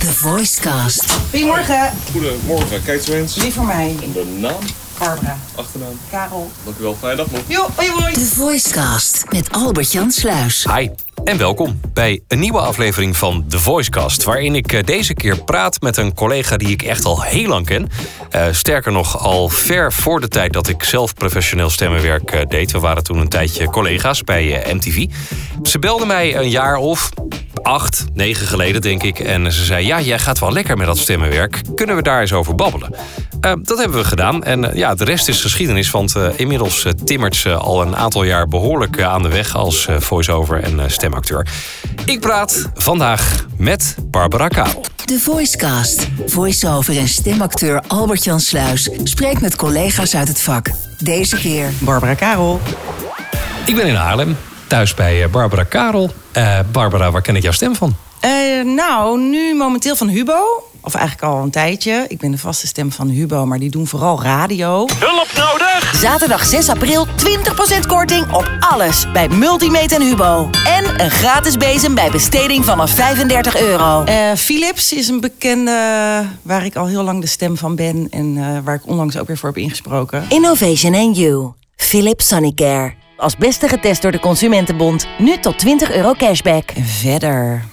[0.00, 1.12] The Voicecast.
[1.30, 1.90] Goedemorgen.
[2.12, 3.36] Goedemorgen, kijk eens.
[3.36, 3.96] Wie voor mij?
[4.02, 4.58] En de naam,
[4.98, 5.38] Barbara.
[5.54, 5.98] achternaam.
[6.10, 6.50] Karel.
[6.64, 7.40] Dank u wel, fijne dag nog.
[7.46, 8.12] Jo, hoi hoi.
[8.12, 10.66] The Voicecast met Albert-Jan Sluis.
[10.76, 10.88] Hi
[11.24, 14.24] en welkom bij een nieuwe aflevering van The Voicecast.
[14.24, 17.66] Waarin ik eh, deze keer praat met een collega die ik echt al heel lang
[17.66, 17.88] ken.
[18.30, 22.72] Eh, sterker nog, al ver voor de tijd dat ik zelf professioneel stemmenwerk eh, deed.
[22.72, 25.06] We waren toen een tijdje collega's bij MTV.
[25.62, 27.10] Ze belde mij een jaar of
[27.62, 29.18] acht, negen geleden denk ik.
[29.18, 31.60] En ze zei, ja, jij gaat wel lekker met dat stemmenwerk.
[31.74, 32.94] Kunnen we daar eens over babbelen?
[33.40, 34.44] Eh, dat hebben we gedaan.
[34.44, 35.90] En eh, ja, de rest is geschiedenis.
[35.90, 39.88] Want eh, inmiddels timmert ze al een aantal jaar behoorlijk eh, aan de weg als
[39.98, 41.46] voice-over en stemacteur.
[42.04, 44.84] Ik praat vandaag met Barbara Karel.
[45.04, 46.08] The Voicecast.
[46.26, 50.70] Voice-over en stemacteur Albert-Jan Sluis spreekt met collega's uit het vak.
[50.98, 52.60] Deze keer Barbara Karel.
[53.66, 54.36] Ik ben in Haarlem,
[54.70, 56.10] thuis bij eh, Barbara Karel.
[56.32, 57.94] Eh, Barbara, waar ken ik jouw stem van?
[58.20, 58.30] Eh,
[58.64, 60.64] nou, nu momenteel van Hubo.
[60.82, 62.04] Of eigenlijk al een tijdje.
[62.08, 64.86] Ik ben de vaste stem van Hubo, maar die doen vooral radio.
[65.94, 70.50] Zaterdag 6 april 20% korting op alles bij Multimeet en Hubo.
[70.66, 74.04] En een gratis bezem bij besteding vanaf 35 euro.
[74.04, 75.78] Eh, Philips is een bekende
[76.42, 78.06] waar ik al heel lang de stem van ben.
[78.10, 80.24] En eh, waar ik onlangs ook weer voor heb ingesproken.
[80.28, 81.52] Innovation and You.
[81.76, 82.94] Philips Sonicare.
[83.20, 85.06] Als beste getest door de Consumentenbond.
[85.18, 86.70] Nu tot 20 euro cashback.
[86.70, 87.64] En verder.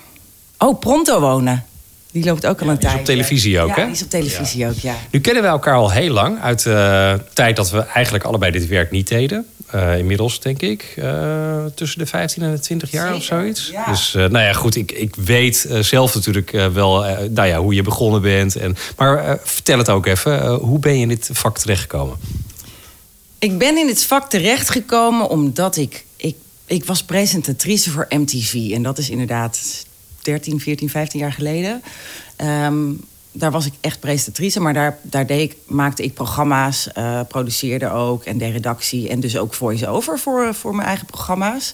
[0.57, 1.65] Oh, Pronto wonen.
[2.11, 2.99] Die loopt ook al een die is tijd.
[2.99, 3.83] op televisie ook, ja, hè?
[3.83, 4.93] Die is op televisie ook, ja.
[5.11, 6.41] Nu kennen we elkaar al heel lang.
[6.41, 9.45] Uit de tijd dat we eigenlijk allebei dit werk niet deden.
[9.67, 13.69] Eh, inmiddels denk ik eh, tussen de 15 en de 20 jaar of zoiets.
[13.71, 13.85] ja.
[13.85, 17.47] Dus eh, nou ja, goed, ik, ik weet eh, zelf natuurlijk eh, wel eh, nou
[17.47, 18.55] ja, hoe je begonnen bent.
[18.55, 22.15] En, maar eh, vertel het ook even, eh, hoe ben je in dit vak terechtgekomen?
[23.39, 26.35] Ik ben in dit vak terechtgekomen omdat ik, ik...
[26.65, 28.71] Ik was presentatrice voor MTV.
[28.73, 29.85] En dat is inderdaad
[30.21, 31.81] 13, 14, 15 jaar geleden.
[32.35, 32.93] Ehm,
[33.31, 34.59] daar was ik echt presentatrice.
[34.59, 39.09] Maar daar, daar deed ik, maakte ik programma's, eh, produceerde ook en deed redactie.
[39.09, 41.73] En dus ook voice-over voor, voor mijn eigen programma's.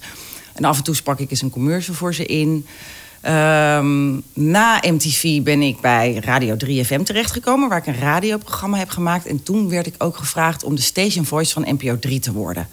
[0.53, 2.65] En af en toe sprak ik eens een commercial voor ze in.
[3.23, 9.25] Ehm, na MTV ben ik bij Radio 3FM terechtgekomen, waar ik een radioprogramma heb gemaakt.
[9.25, 12.67] En toen werd ik ook gevraagd om de station voice van NPO 3 te worden.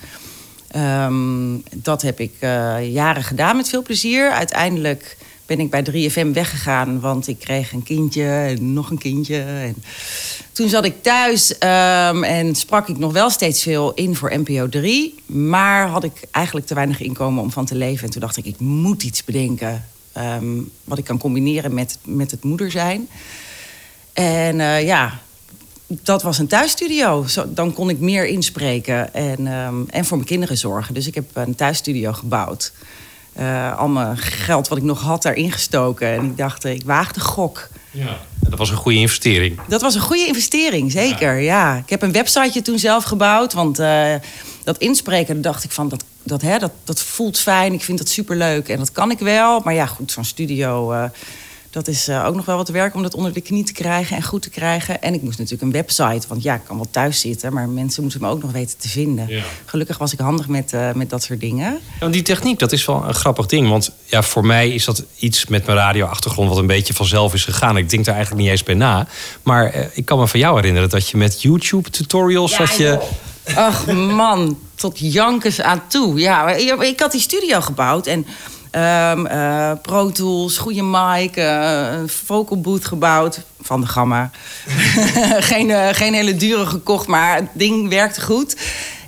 [0.69, 4.31] Ehm, dat heb ik eh, jaren gedaan met veel plezier.
[4.31, 5.17] Uiteindelijk
[5.47, 9.41] ben ik bij 3FM weggegaan, want ik kreeg een kindje en nog een kindje.
[9.41, 9.83] En
[10.53, 14.69] toen zat ik thuis ehm, en sprak ik nog wel steeds veel in voor NPO
[14.69, 15.15] 3.
[15.27, 18.05] Maar had ik eigenlijk te weinig inkomen om van te leven.
[18.05, 19.85] En toen dacht ik, ik moet iets bedenken
[20.21, 23.09] ehm, wat ik kan combineren met, met het moeder zijn.
[24.13, 25.19] En eh, ja,
[25.87, 27.27] dat was een thuisstudio.
[27.27, 30.95] Zo, dan kon ik meer inspreken en, ehm, en voor mijn kinderen zorgen.
[30.95, 32.73] Dus ik heb een thuisstudio gebouwd.
[33.33, 36.09] Eh, al mijn geld wat ik nog had daarin gestoken.
[36.09, 37.69] En ik dacht, eh, ik waag de gok.
[37.91, 38.19] Ja.
[38.41, 39.61] Dat was een goede investering.
[39.69, 41.39] Dat was een goede investering, zeker.
[41.39, 41.77] Ja.
[41.77, 43.53] Ik heb een websiteje toen zelf gebouwd.
[43.53, 43.77] Want
[44.65, 47.73] dat inspreken, dacht ik van, dat, dat, hè, dat, dat voelt fijn.
[47.73, 49.61] Ik vind dat superleuk en dat kan ik wel.
[49.65, 51.05] Maar ja, goed, zo'n studio, eh,
[51.71, 52.95] dat is eh, ook nog wel wat werk...
[52.95, 55.03] om dat onder de knie te krijgen en goed te krijgen.
[55.03, 57.53] En ik moest natuurlijk een website, want ja, ik kan wel thuis zitten...
[57.53, 59.29] maar mensen moeten me ook nog weten te vinden.
[59.29, 59.43] Ja.
[59.65, 61.73] Gelukkig was ik handig met, eh, met dat soort dingen.
[61.73, 63.69] Ja, want die techniek, dat is wel een grappig ding.
[63.69, 66.49] Want ja, voor mij is dat iets met mijn radioachtergrond...
[66.49, 67.77] wat een beetje vanzelf is gegaan.
[67.77, 69.07] Ik denk daar eigenlijk niet eens bij na.
[69.43, 72.57] Maar ik kan me van jou herinneren dat je met YouTube-tutorials...
[72.57, 72.99] dat je...
[73.55, 76.19] Ach man, tot jankers aan toe.
[76.19, 78.27] Ja, ik had die studio gebouwd en
[78.71, 84.31] eh, Pro Tools, goede mic, eh, een vocal booth gebouwd van de Gamma.
[85.51, 88.57] geen, eh, geen hele dure gekocht, maar het ding werkte goed.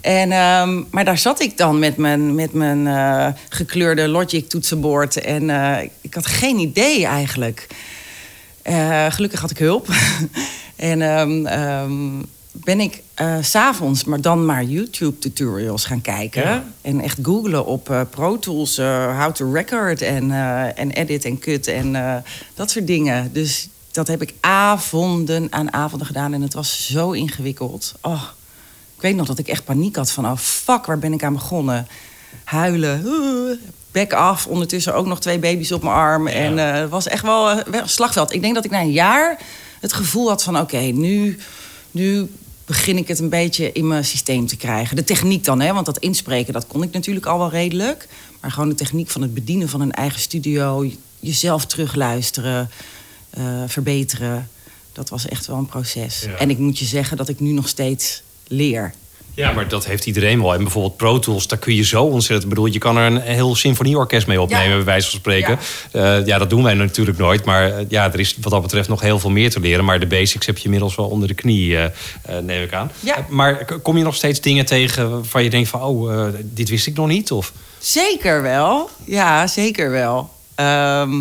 [0.00, 5.20] En, ehm, maar daar zat ik dan met mijn, met mijn gekleurde Logic toetsenbord.
[5.20, 5.50] En
[6.00, 7.66] ik had geen idee eigenlijk.
[9.08, 9.88] Gelukkig had ik hulp.
[10.76, 11.02] en
[11.46, 13.02] ehm, ben ik
[13.40, 16.42] s s'avonds maar dan maar YouTube-tutorials gaan kijken.
[16.42, 16.64] Ja.
[16.80, 20.30] En echt googlen op eh, Pro Tools, eh, how to record en,
[20.76, 22.22] en edit en cut en
[22.54, 23.32] dat soort dingen.
[23.32, 27.94] Dus dat heb ik avonden aan avonden gedaan en het was zo ingewikkeld.
[28.00, 28.22] Oh,
[28.96, 31.32] ik weet nog dat ik echt paniek had van, oh fuck, waar ben ik aan
[31.32, 31.86] begonnen?
[32.44, 33.56] Huilen, uh,
[33.90, 36.26] bek af, ondertussen ook nog twee baby's op mijn arm.
[36.26, 38.32] En het was echt wel, wel een slagveld.
[38.32, 39.38] Ik denk dat ik na een jaar
[39.80, 41.38] het gevoel had van, oké, nu,
[41.90, 42.30] nu
[42.64, 44.96] begin ik het een beetje in mijn systeem te krijgen.
[44.96, 48.08] De techniek dan, hè, want dat inspreken, dat kon ik natuurlijk al wel redelijk.
[48.40, 52.70] Maar gewoon de techniek van het bedienen van een eigen studio, jezelf terugluisteren,
[53.30, 54.48] eh, verbeteren.
[54.92, 56.22] Dat was echt wel een proces.
[56.22, 56.34] Ja.
[56.36, 58.94] En ik moet je zeggen dat ik nu nog steeds leer.
[59.34, 60.54] Ja, maar dat heeft iedereen wel.
[60.54, 62.48] En bijvoorbeeld Pro Tools, daar kun je zo ontzettend...
[62.48, 64.74] bedoel, je kan er een heel symfonieorkest mee opnemen, Ja.
[64.76, 65.58] bij wijze van spreken.
[65.92, 66.16] Ja.
[66.24, 67.44] ja, dat doen wij natuurlijk nooit.
[67.44, 69.84] Maar eh, ja, er is wat dat betreft nog heel veel meer te leren.
[69.84, 71.92] Maar de basics heb je inmiddels wel onder de knie, eh, eh,
[72.42, 72.90] neem ik aan.
[73.00, 73.16] Ja.
[73.16, 75.80] Eh, maar kom je nog steeds dingen tegen waarvan je denkt van...
[75.82, 77.30] oh, eh, dit wist ik nog niet?
[77.32, 77.52] Of...
[77.78, 78.90] Zeker wel.
[79.04, 80.30] Ja, zeker wel.
[80.54, 81.12] Ehm,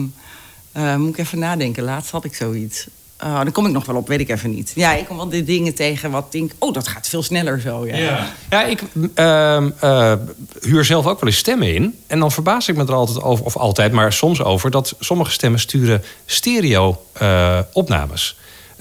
[0.71, 1.83] eh, moet ik even nadenken.
[1.83, 2.87] Laatst had ik zoiets.
[3.23, 4.71] Oh, dan kom ik nog wel op, weet ik even niet.
[4.75, 6.51] Ja, ik kom wel de dingen tegen wat denk...
[6.57, 7.87] oh, dat gaat veel sneller zo.
[7.87, 8.33] Ja.
[8.49, 8.83] Ja, ik
[9.13, 10.13] ehm, eh,
[10.61, 11.99] huur zelf ook wel eens stemmen in.
[12.07, 14.71] En dan verbaas ik me er altijd over, of altijd, maar soms over...
[14.71, 18.37] dat sommige stemmen sturen stereo-opnames.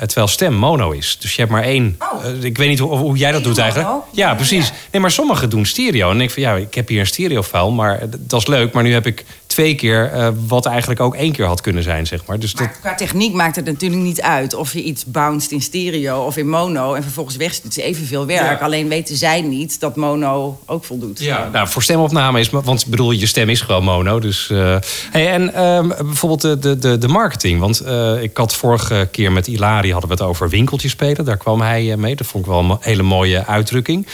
[0.07, 1.17] Terwijl stem mono is.
[1.21, 1.97] Dus je hebt maar één.
[1.99, 2.27] Oh.
[2.27, 3.89] eh, ik weet niet hoe, hoe jij dat doet eigenlijk.
[3.89, 4.05] mono?
[4.11, 4.69] Ja, precies.
[4.69, 4.75] ja.
[4.91, 6.11] Nee, maar sommigen doen stereo.
[6.11, 8.73] En ik van ja, ik heb hier een stereo-file, maar dat is leuk.
[8.73, 12.07] Maar nu heb ik twee keer eh, wat eigenlijk ook één keer had kunnen zijn,
[12.07, 12.39] zeg maar.
[12.39, 16.25] Dus dat, qua techniek maakt het natuurlijk niet uit of je iets bounced in stereo
[16.25, 17.75] of in mono en vervolgens wegstuurt.
[17.75, 18.59] Het is evenveel werk.
[18.59, 18.65] Ja.
[18.65, 21.21] Alleen weten zij niet dat mono ook voldoet.
[21.21, 22.51] Ja, nou, voor stemopname is...
[22.51, 24.19] Want ik bedoel, je stem is gewoon mono.
[24.21, 24.77] Dus, eh,
[25.11, 27.61] hey, en ehm, bijvoorbeeld de, de, de, de marketing.
[27.61, 27.85] Want
[28.21, 29.47] ik had vorige keer met
[29.91, 31.25] Ilari hadden we het over winkeltjes spelen.
[31.25, 32.17] Daar kwam hij eh, mee.
[32.17, 34.07] Dat vond ik wel een hele mooie uitdrukking.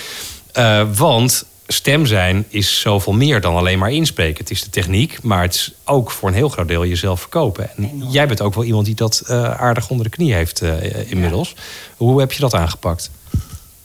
[0.53, 4.39] Eh, want stem zijn is zoveel meer dan alleen maar inspreken.
[4.39, 7.71] Het is de techniek, maar het is ook voor een heel groot deel jezelf verkopen.
[7.77, 10.63] En jij bent ook wel iemand die dat eh, aardig onder de knie heeft
[11.07, 11.55] inmiddels.
[11.97, 13.11] Hoe heb je dat aangepakt?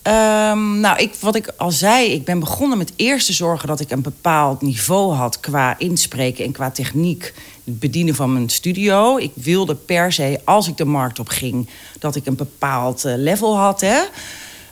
[0.01, 3.79] Ehm, nou, ik, wat ik al zei, ik ben begonnen met eerst te zorgen dat
[3.79, 7.33] ik een bepaald niveau had qua inspreken en qua techniek.
[7.63, 9.17] Het bedienen van mijn studio.
[9.17, 11.69] Ik wilde per se, als ik de markt op ging,
[11.99, 13.81] dat ik een bepaald eh, level had.
[13.81, 13.99] Hè?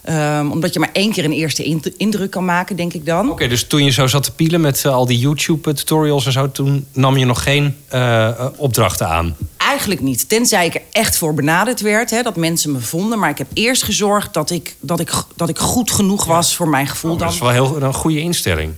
[0.01, 3.31] Ehm, omdat je maar één keer een eerste ind- indruk kan maken, denk ik dan.
[3.31, 6.51] Oké, dus toen je zo zat te pielen met eh, al die YouTube-tutorials en zo...
[6.51, 9.35] toen nam je nog geen eh, eh, opdrachten aan?
[9.57, 10.29] Eigenlijk niet.
[10.29, 13.19] Tenzij ik er echt voor benaderd werd, hè, dat mensen me vonden.
[13.19, 16.67] Maar ik heb eerst gezorgd dat ik, dat ik, dat ik goed genoeg was voor
[16.67, 17.11] mijn gevoel.
[17.11, 17.29] dat dan.
[17.29, 18.73] is wel heel, een goede instelling.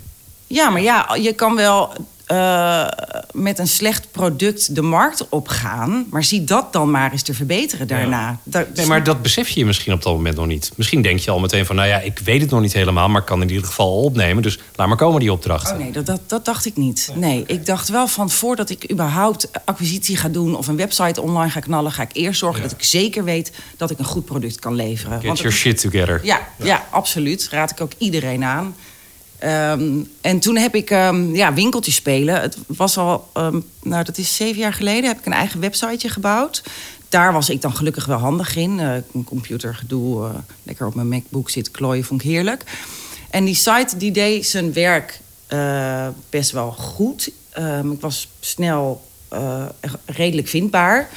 [0.47, 1.93] Ja, maar ja, je kan wel
[2.31, 2.87] eh,
[3.31, 6.05] met een slecht product de markt opgaan.
[6.09, 8.39] Maar zie dat dan maar eens te verbeteren daarna.
[8.43, 10.71] Nee, maar dat besef je misschien op dat moment nog niet.
[10.75, 11.75] Misschien denk je al meteen van...
[11.75, 13.09] nou ja, ik weet het nog niet helemaal...
[13.09, 14.43] maar ik kan in ieder geval al opnemen.
[14.43, 15.75] Dus laat maar komen die opdrachten.
[15.75, 17.11] Oh nee, dat, dat, dat dacht ik niet.
[17.15, 20.55] Nee, ik dacht wel van voordat ik überhaupt acquisitie ga doen...
[20.55, 21.91] of een website online ga knallen...
[21.91, 25.17] ga ik eerst zorgen dat ik zeker weet dat ik een goed product kan leveren.
[25.17, 26.19] Get Want your shit together.
[26.23, 26.85] Ja, ja.
[26.89, 27.47] absoluut.
[27.51, 28.75] Raad ik ook iedereen aan.
[29.41, 32.41] Ehm, en toen heb ik ehm, ja, winkeltjes spelen.
[32.41, 36.09] Het was al, ehm, nou dat is zeven jaar geleden, heb ik een eigen websiteje
[36.09, 36.63] gebouwd.
[37.09, 38.79] Daar was ik dan gelukkig wel handig in.
[38.79, 40.33] Eh, een computergedoe, eh,
[40.63, 42.63] lekker op mijn MacBook zitten klooien, vond ik heerlijk.
[43.29, 47.31] En die site die deed zijn werk eh, best wel goed.
[47.91, 49.09] Ik was snel
[50.05, 51.09] redelijk vindbaar.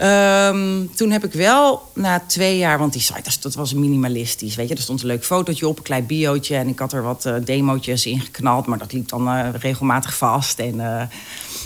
[0.00, 4.54] Ehm, toen heb ik wel na twee jaar, want die site dat, was minimalistisch.
[4.54, 6.56] Weet je, er stond een leuk fotootje op, een klein biootje.
[6.56, 10.16] En ik had er wat eh demootjes in geknald, maar dat liep dan eh, regelmatig
[10.16, 10.58] vast.
[10.58, 11.02] En eh,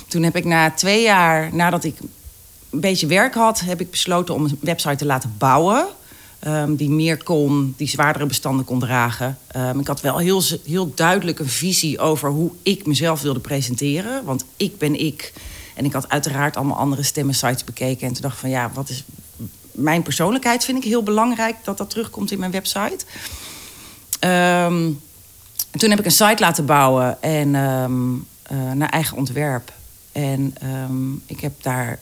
[0.08, 1.96] toen heb ik na twee jaar, nadat ik
[2.70, 5.86] een beetje werk had, heb ik besloten om een website te laten bouwen.
[6.38, 9.38] ehm, die meer kon, die zwaardere bestanden kon dragen.
[9.46, 14.24] Ehm, ik had wel heel, heel duidelijk een visie over hoe ik mezelf wilde presenteren.
[14.24, 15.32] Want ik ben ik.
[15.74, 18.06] En ik had uiteraard allemaal andere stemmensites bekeken.
[18.06, 19.04] En toen dacht ik van ja, wat is.
[19.72, 23.04] Mijn persoonlijkheid vind ik heel belangrijk dat dat terugkomt in mijn website.
[24.18, 24.92] Ehm,
[25.70, 29.72] en toen heb ik een site laten bouwen en ehm, eh, naar eigen ontwerp.
[30.12, 31.98] En ehm, ik heb daar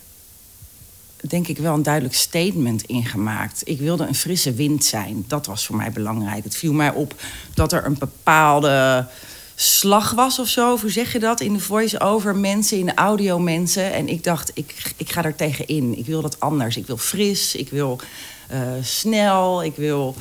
[1.29, 3.61] denk ik wel een duidelijk statement in gemaakt.
[3.65, 5.25] Ik wilde een frisse wind zijn.
[5.27, 6.44] Dat was voor mij belangrijk.
[6.44, 7.15] Het viel mij op
[7.55, 9.06] dat er een bepaalde
[9.55, 10.79] slag was of zo.
[10.81, 11.41] Hoe zeg je dat?
[11.41, 13.93] In de voice-over mensen, in de audio mensen.
[13.93, 15.99] En ik dacht, ik, ik ga er tegenin.
[15.99, 16.77] Ik wil dat anders.
[16.77, 18.01] Ik wil fris, ik wil
[18.49, 20.15] eh, snel, ik wil...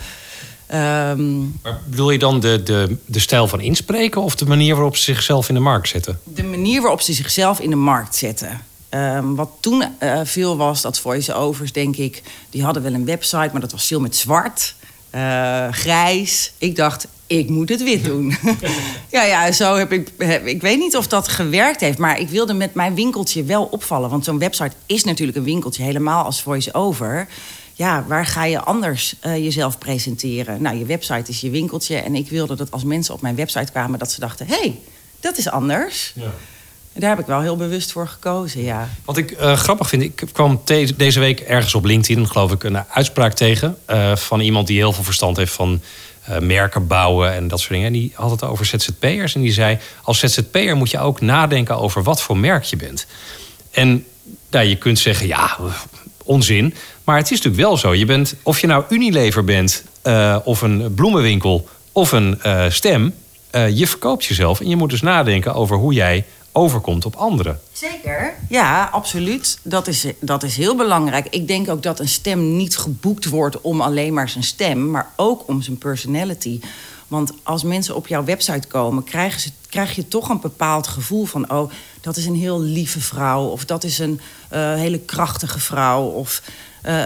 [0.67, 4.21] ehm, Maar bedoel je dan de, de, de stijl van inspreken...
[4.21, 6.19] of de manier waarop ze zichzelf in de markt zetten?
[6.23, 8.61] de manier waarop ze zichzelf in de markt zetten.
[8.89, 12.21] Ehm, wat toen eh, veel was, dat voice-overs, denk ik...
[12.49, 14.75] die hadden wel een website, maar dat was veel met zwart,
[15.09, 16.51] eh, grijs.
[16.57, 17.07] Ik dacht,
[17.37, 18.35] ik moet het wit doen.
[19.11, 20.11] ja, ja, zo heb ik...
[20.17, 21.97] Heb, ik weet niet of dat gewerkt heeft...
[21.97, 24.09] maar ik wilde met mijn winkeltje wel opvallen.
[24.09, 27.27] Want zo'n website is natuurlijk een winkeltje, helemaal als voice-over...
[27.73, 30.61] Ja, waar ga je anders eh, jezelf presenteren?
[30.61, 31.95] Nou, je website is je winkeltje.
[31.95, 33.99] En ik wilde dat als mensen op mijn website kwamen...
[33.99, 34.79] dat ze dachten, hé, hey,
[35.19, 36.13] dat is anders.
[36.93, 38.89] En daar heb ik wel heel bewust voor gekozen, ja.
[39.05, 40.61] Wat ik eh, grappig vind, ik kwam
[40.95, 44.93] deze week ergens op LinkedIn, geloof ik, een uitspraak tegen eh, van iemand die heel
[44.93, 45.81] veel verstand heeft van
[46.21, 47.87] eh, merken bouwen en dat soort dingen.
[47.87, 51.77] En die had het over ZZP'ers en die zei: als ZZP'er moet je ook nadenken
[51.77, 53.05] over wat voor merk je bent.
[53.71, 54.05] En
[54.49, 55.57] nou, je kunt zeggen, ja,
[56.23, 56.73] onzin.
[57.03, 57.93] Maar het is natuurlijk wel zo.
[57.93, 61.69] Je bent, of je nou Unilever bent eh, of een bloemenwinkel.
[61.91, 63.13] of een eh, stem.
[63.51, 67.59] Je verkoopt jezelf en je moet dus nadenken over hoe jij overkomt op anderen.
[67.81, 68.33] Zeker.
[68.49, 69.59] Ja, absoluut.
[69.61, 71.27] Dat is, dat is heel belangrijk.
[71.29, 75.11] Ik denk ook dat een stem niet geboekt wordt om alleen maar zijn stem, maar
[75.15, 76.59] ook om zijn personality.
[77.07, 81.25] Want als mensen op jouw website komen, krijgen ze, krijg je toch een bepaald gevoel
[81.25, 81.71] van: oh,
[82.01, 84.19] dat is een heel lieve vrouw, of dat is een
[84.49, 86.03] eh, hele krachtige vrouw.
[86.03, 86.41] Of,
[86.81, 87.03] eh,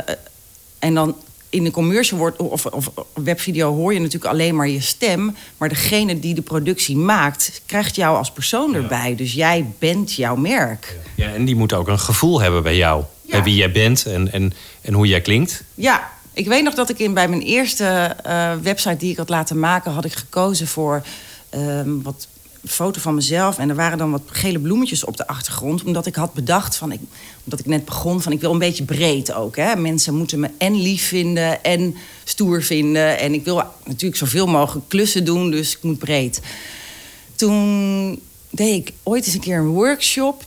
[0.79, 1.15] en dan
[1.55, 5.35] in de commercial wordt, of, of webvideo hoor je natuurlijk alleen maar je stem.
[5.57, 9.15] Maar degene die de productie maakt, krijgt jou als persoon erbij.
[9.15, 10.97] Dus jij bent jouw merk.
[11.15, 13.03] Ja, en die moet ook een gevoel hebben bij jou.
[13.21, 13.31] Ja.
[13.31, 15.63] Bij wie jij bent en, en, en hoe jij klinkt.
[15.75, 19.29] Ja, ik weet nog dat ik in, bij mijn eerste eh, website die ik had
[19.29, 21.03] laten maken, had ik gekozen voor
[21.49, 22.27] ehm, wat
[22.67, 23.57] foto van mezelf.
[23.57, 25.83] En er waren dan wat gele bloemetjes op de achtergrond.
[25.83, 26.99] Omdat ik had bedacht van, ik,
[27.43, 29.55] omdat ik net begon, van ik wil een beetje breed ook.
[29.55, 29.75] Hè.
[29.75, 33.19] Mensen moeten me en lief vinden en stoer vinden.
[33.19, 36.41] En ik wil natuurlijk zoveel mogelijk klussen doen, dus ik moet breed.
[37.35, 40.43] Toen deed ik ooit eens een keer een workshop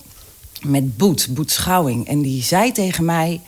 [0.63, 2.09] met Boet, Boet Schouwing.
[2.09, 3.41] En die zei tegen mij...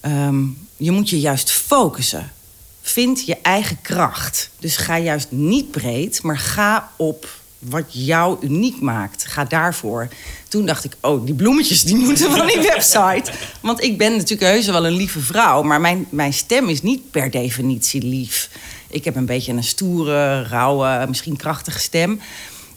[0.00, 0.44] ehm,
[0.76, 2.32] je moet je juist focussen.
[2.80, 4.50] Vind je eigen kracht.
[4.58, 9.26] Dus ga juist niet breed, maar ga op wat jou uniek maakt.
[9.26, 10.08] Ga daarvoor.
[10.48, 13.30] Toen dacht ik, oh, die bloemetjes die moeten van die website.
[13.60, 15.62] Want ik ben natuurlijk heus wel een lieve vrouw...
[15.62, 18.50] maar mijn, mijn stem is niet per definitie lief.
[18.88, 22.20] Ik heb een beetje een stoere, rauwe, misschien krachtige stem...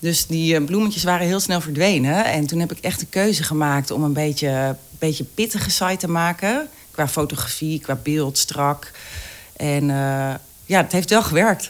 [0.02, 2.26] Dus die eh, bloemetjes waren heel snel verdwenen.
[2.26, 6.10] En toen heb ik echt de keuze gemaakt om een beetje, beetje pittige site te
[6.10, 6.68] maken.
[6.92, 8.92] Qua fotografie, qua beeld, strak.
[9.56, 10.34] En eh,
[10.72, 11.70] ja, het heeft wel gewerkt.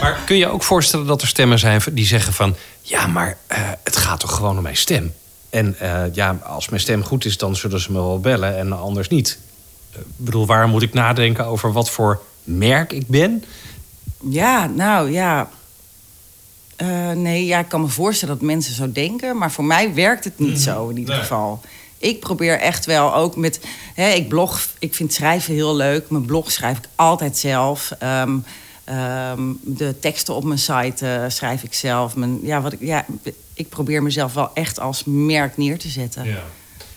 [0.00, 2.56] Maar kun je ook voorstellen dat er stemmen zijn die zeggen van...
[2.82, 5.14] ja, maar eh, het gaat toch gewoon om mijn stem?
[5.50, 8.72] En eh, ja, als mijn stem goed is, dan zullen ze me wel bellen en
[8.72, 9.38] anders niet.
[9.92, 13.44] Eh, Ik bedoel, waar moet ik nadenken over wat voor merk ik ben?
[14.30, 15.48] Ja, nou ja.
[17.14, 19.38] Nee, ja, ik kan me voorstellen dat mensen zo denken.
[19.38, 21.60] Maar voor mij werkt het niet zo in ieder geval.
[21.98, 23.60] Ik probeer echt wel ook met.
[23.94, 26.10] Hè, ik blog, ik vind schrijven heel leuk.
[26.10, 27.92] Mijn blog schrijf ik altijd zelf.
[27.98, 28.36] Ehm,
[28.84, 32.16] ehm, de teksten op mijn site eh, schrijf ik zelf.
[32.16, 33.04] Mijn, ja, wat ik, ja,
[33.54, 36.26] ik probeer mezelf wel echt als merk neer te zetten.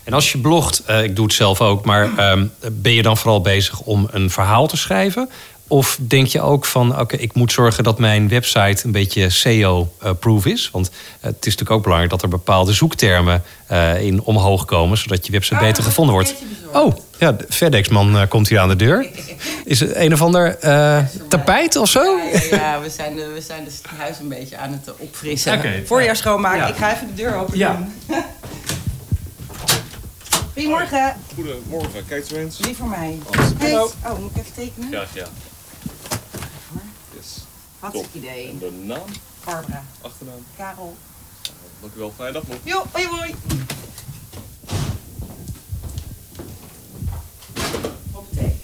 [0.03, 3.17] En als je blogt, eh, ik doe het zelf ook, maar ehm, ben je dan
[3.17, 5.29] vooral bezig om een verhaal te schrijven?
[5.71, 10.45] Of denk je ook van, oké, ik moet zorgen dat mijn website een beetje SEO-proof
[10.45, 10.69] is?
[10.71, 14.97] Want eh, het is natuurlijk ook belangrijk dat er bepaalde zoektermen eh, in omhoog komen,
[14.97, 16.35] zodat je website beter gevonden wordt.
[16.73, 19.07] Oh, ja, de FedEx-man eh, komt hier aan de deur.
[19.65, 22.17] Is het een of ander eh, tapijt of zo?
[22.17, 24.93] Ja, ja, ja, we zijn, de, we zijn de- het huis een beetje aan het
[24.97, 25.57] opfrissen.
[25.57, 25.81] Oké.
[25.85, 26.59] Voorjaar schoonmaken.
[26.59, 26.67] Ja.
[26.67, 27.75] Ik ga even de deur open Ja.
[28.07, 28.15] doen.
[30.53, 31.15] Goedemorgen.
[31.35, 32.03] Goedemorgen,
[32.37, 32.59] eens.
[32.59, 33.19] Wie voor mij?
[33.31, 33.49] Alles.
[33.57, 33.71] Hey.
[33.71, 33.91] Hallo.
[34.05, 34.89] Oh, moet ik even tekenen?
[34.91, 35.25] Graag ja.
[37.81, 37.91] Yes.
[37.91, 38.49] Hartstikke idee.
[38.49, 39.05] En de naam,
[39.45, 39.83] Barbara.
[40.01, 40.45] achternaam.
[40.57, 40.97] Karel.
[41.81, 42.57] Dank u wel, fijne dag nog.
[42.63, 43.35] Jo, hoi hoi.
[48.11, 48.59] Hoppatee.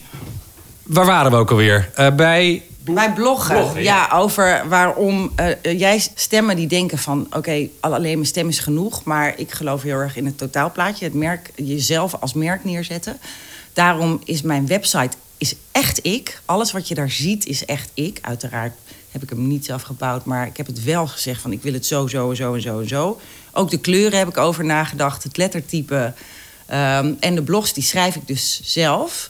[0.84, 1.92] Waar waren we ook alweer?
[1.96, 4.10] Eh, bij Bij bloggen, Bloggen, ja.
[4.14, 7.28] over waarom eh, eh, jij stemmen die denken van...
[7.32, 9.04] oké, al alleen mijn stem is genoeg...
[9.04, 11.06] maar ik geloof heel erg in het totaalplaatje.
[11.06, 13.20] Het merk, jezelf als merk neerzetten.
[13.74, 16.42] Daarom is mijn website is echt ik.
[16.46, 18.20] Alles wat je daar ziet is echt ik.
[18.22, 18.74] Uiteraard
[19.16, 20.26] heb ik hem niet zelf gebouwd...
[20.26, 22.80] maar ik heb het wel gezegd van ik wil het zo, zo, zo en zo
[22.80, 23.20] en zo.
[23.52, 25.24] Ook de kleuren heb ik over nagedacht.
[25.24, 26.14] Het lettertype.
[26.66, 29.30] ehm, en de blogs die schrijf ik dus zelf...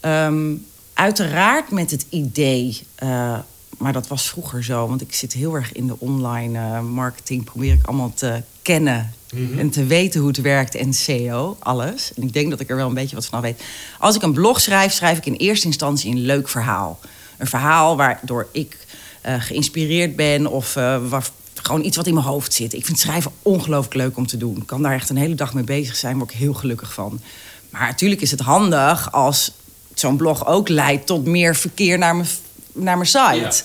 [0.00, 0.54] Ehm,
[0.94, 3.38] uiteraard met het idee, eh,
[3.78, 7.44] maar dat was vroeger zo, want ik zit heel erg in de online eh, marketing,
[7.44, 9.12] probeer ik allemaal te kennen
[9.56, 12.12] en te weten hoe het werkt en SEO, alles.
[12.14, 13.62] En ik denk dat ik er wel een beetje wat van weet.
[13.98, 16.98] Als ik een blog schrijf, schrijf ik in eerste instantie een leuk verhaal.
[17.38, 18.79] Een verhaal waardoor ik
[19.22, 22.72] geïnspireerd ben of eh, waar, gewoon iets wat in mijn hoofd zit.
[22.72, 24.56] Ik vind schrijven ongelooflijk leuk om te doen.
[24.56, 26.92] Ik kan daar echt een hele dag mee bezig zijn, daar word ik heel gelukkig
[26.92, 27.20] van.
[27.70, 29.52] Maar natuurlijk is het handig als
[29.94, 32.28] zo'n blog ook leidt tot meer verkeer naar mijn,
[32.72, 33.62] naar mijn site.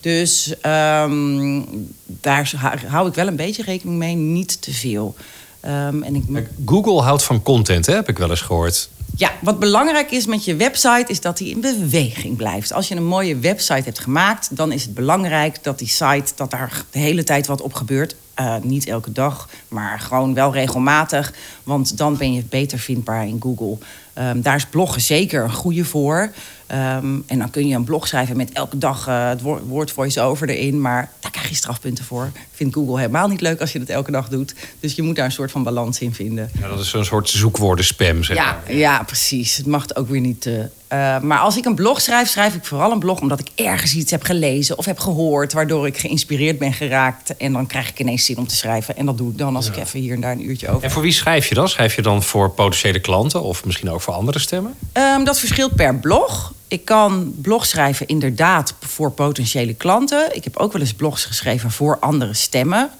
[0.00, 1.60] Dus ehm,
[2.06, 5.14] daar hou- hou ik wel een beetje rekening mee, niet te veel.
[5.60, 6.24] Ehm, en ik,
[6.66, 8.88] Google houdt van content, hè, heb ik wel eens gehoord.
[9.16, 12.72] Ja, wat belangrijk is met je website is dat die in beweging blijft.
[12.72, 16.50] Als je een mooie website hebt gemaakt, dan is het belangrijk dat die site dat
[16.50, 18.16] daar de hele tijd wat op gebeurt.
[18.34, 21.32] Eh, niet elke dag, maar gewoon wel regelmatig.
[21.64, 23.78] Want dan ben je beter vindbaar in Google.
[24.12, 26.30] Ehm, daar is bloggen zeker een goede voor.
[26.66, 30.48] Ehm, en dan kun je een blog schrijven met elke dag eh, het woord, voice-over
[30.48, 30.80] erin.
[30.80, 31.12] Maar
[31.50, 32.30] je strafpunten voor.
[32.52, 34.54] Vindt Google helemaal niet leuk als je dat elke dag doet.
[34.80, 36.50] Dus je moet daar een soort van balans in vinden.
[36.60, 38.74] Ja, dat is zo'n soort zoekwoordenspam, zeg Ja, maar.
[38.76, 39.56] ja, precies.
[39.56, 42.64] Het mag ook weer niet te Eh, maar als ik een blog schrijf, schrijf ik
[42.64, 46.58] vooral een blog omdat ik ergens iets heb gelezen of heb gehoord, waardoor ik geïnspireerd
[46.58, 47.36] ben geraakt.
[47.36, 48.96] En dan krijg ik ineens zin om te schrijven.
[48.96, 50.82] En dat doe ik dan als ik even hier en daar een uurtje over.
[50.84, 51.68] En voor wie schrijf je dan?
[51.68, 54.74] Schrijf je dan voor potentiële klanten of misschien ook voor andere stemmen?
[54.92, 56.52] Ehm, dat verschilt per blog.
[56.68, 60.36] Ik kan blog schrijven inderdaad voor potentiële klanten.
[60.36, 62.90] Ik heb ook wel eens blogs geschreven voor andere stemmen.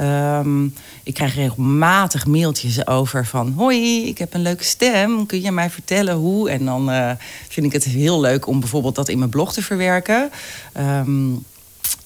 [0.00, 0.64] Ehm,
[1.02, 3.52] ik krijg regelmatig mailtjes over van...
[3.56, 6.50] hoi, ik heb een leuke stem, kun je mij vertellen hoe?
[6.50, 7.10] En dan eh,
[7.48, 10.30] vind ik het heel leuk om bijvoorbeeld dat in mijn blog te verwerken.
[10.72, 11.30] Ehm,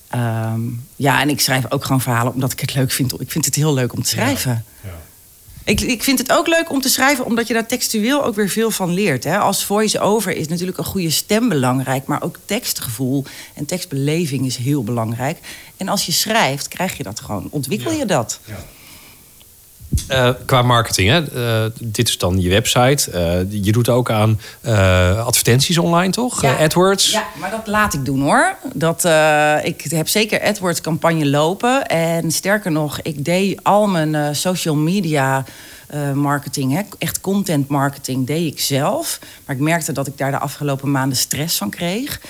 [0.08, 0.60] ehm,
[0.96, 3.20] ja, en ik schrijf ook gewoon verhalen omdat ik het leuk vind.
[3.20, 4.64] Ik vind het heel leuk om te schrijven.
[5.64, 8.48] Ik, ik vind het ook leuk om te schrijven, omdat je daar textueel ook weer
[8.48, 9.24] veel van leert.
[9.24, 9.38] Hè?
[9.38, 14.84] Als voice-over is natuurlijk een goede stem belangrijk, maar ook tekstgevoel en tekstbeleving is heel
[14.84, 15.38] belangrijk.
[15.76, 18.40] En als je schrijft, krijg je dat gewoon, ontwikkel je dat.
[20.10, 21.22] Uh, qua marketing, hè?
[21.64, 23.10] Uh, dit is dan je website.
[23.50, 24.40] Uh, je doet ook aan
[25.24, 26.42] advertenties online, toch?
[26.42, 26.56] Ja.
[26.56, 27.10] AdWords.
[27.10, 28.56] Ja, maar dat laat ik doen hoor.
[28.74, 29.04] Dat,
[29.64, 31.86] ik heb zeker AdWords-campagne lopen.
[31.86, 35.44] En sterker nog, ik deed al mijn social media
[36.14, 36.80] marketing, hè?
[36.98, 39.18] echt content marketing, deed ik zelf.
[39.46, 42.20] Maar ik merkte dat ik daar de afgelopen maanden stress van kreeg.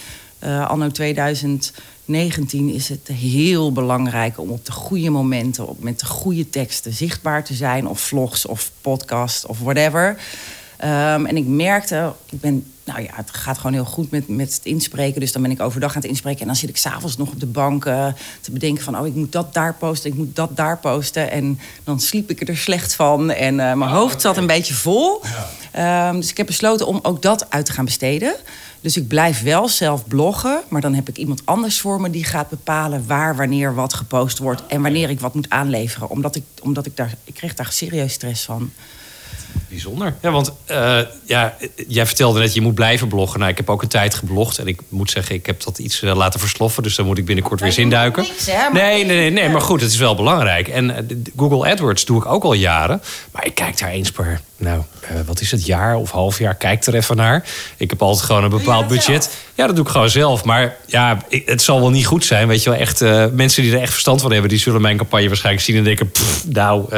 [0.45, 1.73] Anno 2000.
[2.05, 6.93] 19 is het heel belangrijk om op de goede momenten, op, met de goede teksten
[6.93, 10.09] zichtbaar te zijn, of vlogs of podcast of whatever.
[10.09, 14.55] Um, en ik merkte, ik ben, nou ja, het gaat gewoon heel goed met, met
[14.55, 15.21] het inspreken.
[15.21, 16.41] Dus dan ben ik overdag aan het inspreken.
[16.41, 18.07] En dan zit ik s'avonds nog op de bank uh,
[18.41, 18.99] te bedenken van...
[18.99, 21.31] oh, ik moet dat daar posten, ik moet dat daar posten.
[21.31, 23.31] En dan sliep ik er slecht van.
[23.31, 25.23] En uh, mijn hoofd zat een beetje vol.
[25.73, 26.09] Ja.
[26.09, 28.35] Um, dus ik heb besloten om ook dat uit te gaan besteden.
[28.81, 32.25] Dus ik blijf wel zelf bloggen, maar dan heb ik iemand anders voor me die
[32.25, 36.09] gaat bepalen waar, wanneer wat gepost wordt en wanneer ik wat moet aanleveren.
[36.11, 38.71] Omdat ik, omdat ik daar, ik kreeg daar serieus stress van.
[39.75, 40.14] Bijzonder.
[40.21, 41.57] Ja, want uh, ja,
[41.88, 43.38] jij vertelde net, je moet blijven bloggen.
[43.38, 44.59] Nou, ik heb ook een tijd geblogd.
[44.59, 46.83] En ik moet zeggen, ik heb dat iets uh, laten versloffen.
[46.83, 48.23] Dus daar moet ik binnenkort weer zinduiken.
[48.23, 50.69] Niks, hè, nee, nee, nee, nee, maar goed, het is wel belangrijk.
[50.69, 50.97] En uh,
[51.37, 53.02] Google AdWords doe ik ook al jaren.
[53.33, 54.83] Maar ik kijk daar eens per, nou,
[55.26, 56.54] wat is het, jaar of half jaar.
[56.54, 57.44] Kijk er even naar.
[57.76, 59.30] Ik heb altijd gewoon een bepaald budget.
[59.54, 60.44] Ja, dat doe ik gewoon zelf.
[60.44, 62.49] Maar ja, het zal wel niet goed zijn.
[62.49, 63.00] Weet je wel, echt
[63.32, 64.50] mensen die er echt verstand van hebben...
[64.50, 66.10] die zullen mijn campagne waarschijnlijk zien en denken...
[66.10, 66.95] Pff, nou,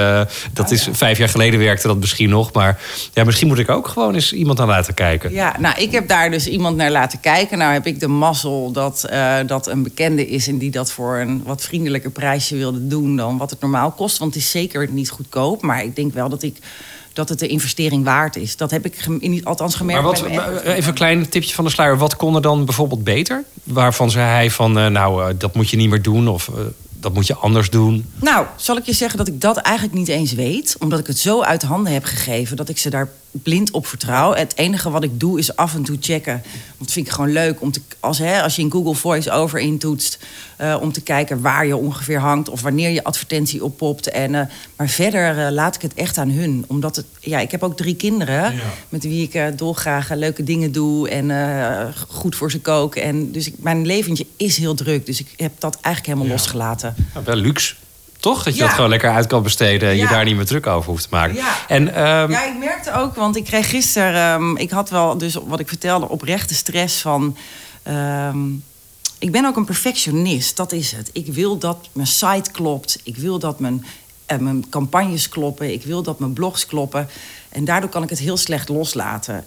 [0.52, 2.52] dat is vijf jaar geleden werkte dat misschien nog.
[2.52, 2.80] Maar
[3.12, 5.32] ja, misschien moet ik ook gewoon eens iemand aan laten kijken.
[5.32, 7.58] Ja, nou, ik heb daar dus iemand naar laten kijken.
[7.58, 9.08] Nou heb ik de mazzel dat
[9.46, 10.48] dat een bekende is...
[10.48, 13.16] en die dat voor een wat vriendelijker prijsje wilde doen...
[13.16, 14.18] dan wat het normaal kost.
[14.18, 15.62] Want het is zeker niet goedkoop.
[15.62, 16.56] Maar ik denk wel dat ik
[17.16, 18.56] dat het de investering waard is.
[18.56, 20.02] Dat heb ik gem althans gemerkt.
[20.02, 21.98] Maar wat, even een klein tipje van de sluier.
[21.98, 23.44] Wat kon er dan bijvoorbeeld beter?
[23.64, 26.28] Waarvan zei hij van, uh, nou, uh, dat moet je niet meer doen...
[26.28, 26.50] of
[27.00, 28.06] dat moet je anders doen?
[28.20, 30.76] Nou, zal ik je zeggen dat ik dat eigenlijk niet eens weet.
[30.78, 33.08] Omdat ik het zo uit handen heb gegeven dat ik ze daar
[33.42, 34.34] blind op vertrouw.
[34.34, 36.32] Het enige wat ik doe is af en toe checken.
[36.32, 37.60] Want dat vind ik gewoon leuk.
[37.60, 40.18] Om te, als, hè, als je in Google Voice over intoetst.
[40.60, 42.48] Uh, om te kijken waar je ongeveer hangt.
[42.48, 44.10] Of wanneer je advertentie oppopt.
[44.10, 44.40] En, uh,
[44.76, 46.64] maar verder uh, laat ik het echt aan hun.
[46.66, 48.54] Omdat het, ja, ik heb ook drie kinderen.
[48.54, 48.60] Ja.
[48.88, 51.08] Met wie ik dolgraag leuke dingen doe.
[51.08, 52.94] En goed voor ze kook.
[52.96, 55.06] En dus ik, mijn leventje is heel druk.
[55.06, 56.32] Dus ik heb dat eigenlijk helemaal ja.
[56.32, 56.94] losgelaten.
[57.14, 57.74] Ja, wel luxe.
[58.26, 58.42] Toch?
[58.42, 58.66] Dat je ja.
[58.66, 60.02] dat gewoon lekker uit kan besteden en ja.
[60.02, 61.34] je daar niet meer druk over hoeft te maken.
[61.34, 61.54] Ja.
[61.68, 62.30] En, um...
[62.30, 64.34] ja, ik merkte ook, want ik kreeg gisteren...
[64.42, 67.36] Um, ik had wel, dus wat ik vertelde, oprechte stress van...
[67.88, 68.64] Um,
[69.18, 71.10] ik ben ook een perfectionist, dat is het.
[71.12, 73.00] Ik wil dat mijn site klopt.
[73.02, 73.86] Ik wil dat mijn,
[74.32, 75.72] uh, mijn campagnes kloppen.
[75.72, 77.08] Ik wil dat mijn blogs kloppen.
[77.48, 79.44] En daardoor kan ik het heel slecht loslaten.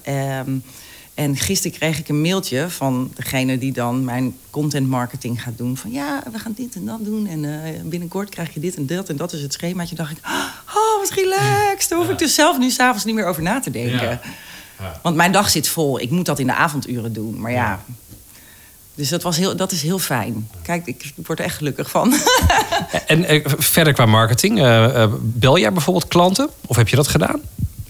[1.13, 5.77] En gisteren kreeg ik een mailtje van degene die dan mijn content marketing gaat doen.
[5.77, 7.27] Van ja, we gaan dit en dat doen.
[7.27, 9.09] En uh, binnenkort krijg je dit en dat.
[9.09, 9.95] En dat is het schemaatje.
[9.95, 11.89] dacht ik, oh, wat relaxed.
[11.89, 14.01] Daar hoef ik dus zelf nu s'avonds niet meer over na te denken.
[14.01, 14.21] Ja.
[14.79, 14.99] Ja.
[15.01, 15.99] Want mijn dag zit vol.
[15.99, 17.39] Ik moet dat in de avonduren doen.
[17.39, 17.79] Maar ja,
[18.95, 20.49] dus dat, was heel, dat is heel fijn.
[20.61, 22.13] Kijk, ik word er echt gelukkig van.
[23.05, 26.49] en uh, verder qua marketing, uh, bel jij bijvoorbeeld klanten?
[26.65, 27.41] Of heb je dat gedaan?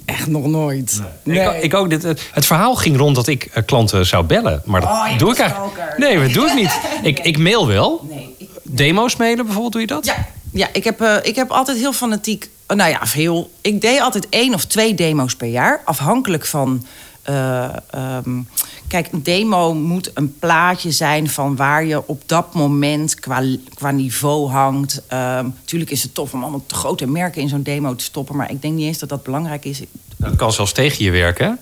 [0.10, 1.02] Echt nog nooit.
[1.24, 1.38] Nee.
[1.38, 1.56] Nee.
[1.58, 1.90] Ik, ik, ook.
[1.90, 4.62] Dit, het verhaal ging rond dat ik uh, klanten zou bellen.
[4.66, 5.94] Maar dat oh, doe ik eigenlijk.
[5.98, 6.80] Nee, dat doe ik niet.
[7.10, 8.06] Ik, ik mail wel.
[8.10, 10.06] Nee, ik, Demo's mailen bijvoorbeeld, doe je dat?
[10.06, 12.50] Ja, ja ik, heb, uh, ik heb altijd heel fanatiek.
[12.68, 13.52] Uh, nou ja, veel.
[13.62, 15.82] Ik deed altijd één of twee demo's per jaar.
[15.86, 16.86] Afhankelijk van.
[17.30, 17.76] Uh,
[18.26, 18.48] um,
[18.88, 23.92] kijk, een demo moet een plaatje zijn van waar je op dat moment qua, qua
[23.92, 25.02] niveau hangt.
[25.14, 28.36] Um, tuurlijk is het tof om allemaal te grote merken in zo'n demo te stoppen.
[28.36, 29.82] Maar ik denk niet eens dat dat belangrijk is.
[30.16, 31.60] Dat kan zelfs tegen je werken.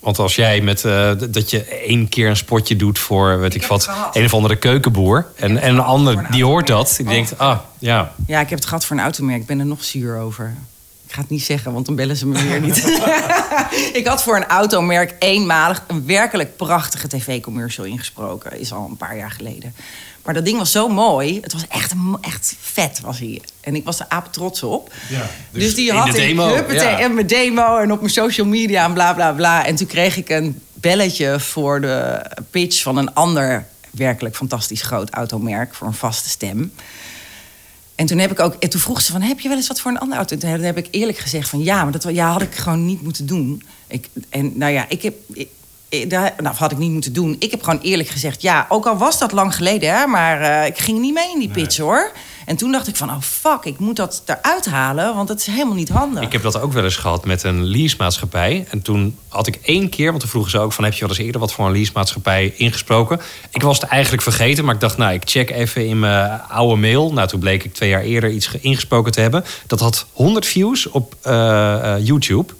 [0.00, 3.62] Want als jij met uh, dat je één keer een spotje doet voor weet ik,
[3.62, 5.26] ik wat, een of andere keukenboer.
[5.36, 6.94] En, en een ander die hoort dat.
[6.96, 7.12] Die oh.
[7.12, 8.12] denkt, ah ja.
[8.26, 9.40] Ja, ik heb het gehad voor een automerk.
[9.40, 10.54] Ik ben er nog zuur over.
[11.12, 13.00] Ik ga het niet zeggen, want dan bellen ze me weer niet.
[14.00, 18.60] ik had voor een automerk eenmalig een werkelijk prachtige tv-commercial ingesproken.
[18.60, 19.74] Is al een paar jaar geleden.
[20.24, 21.38] Maar dat ding was zo mooi.
[21.40, 23.42] Het was echt, echt vet, was hij.
[23.60, 24.92] En ik was er aap trots op.
[25.08, 26.98] Ja, dus, dus die had de ik ja.
[26.98, 29.66] en mijn demo en op mijn social media en bla bla bla.
[29.66, 35.10] En toen kreeg ik een belletje voor de pitch van een ander werkelijk fantastisch groot
[35.10, 36.72] automerk voor een vaste stem.
[37.94, 39.80] En toen, heb ik ook, en toen vroeg ze van, heb je wel eens wat
[39.80, 40.36] voor een ander auto?
[40.36, 43.26] Toen heb ik eerlijk gezegd van, ja, maar dat ja, had ik gewoon niet moeten
[43.26, 43.62] doen.
[43.86, 45.14] Ik, en nou ja, ik heb...
[45.32, 45.48] Ik,
[46.10, 47.36] daar, nou, had ik niet moeten doen.
[47.38, 50.66] Ik heb gewoon eerlijk gezegd, ja, ook al was dat lang geleden, hè, maar eh,
[50.66, 52.12] ik ging niet mee in die pitch hoor.
[52.46, 55.46] En toen dacht ik van, oh fuck, ik moet dat eruit halen, want dat is
[55.46, 56.22] helemaal niet handig.
[56.22, 58.66] Ik heb dat ook wel eens gehad met een leasemaatschappij.
[58.70, 60.84] En toen had ik één keer, want toen vroegen ze ook van...
[60.84, 63.20] heb je wel eens eerder wat voor een leasemaatschappij ingesproken?
[63.50, 64.96] Ik was het eigenlijk vergeten, maar ik dacht...
[64.96, 67.12] nou, ik check even in mijn oude mail.
[67.12, 69.44] Nou, toen bleek ik twee jaar eerder iets ge- ingesproken te hebben.
[69.66, 72.52] Dat had 100 views op eh, eh, YouTube.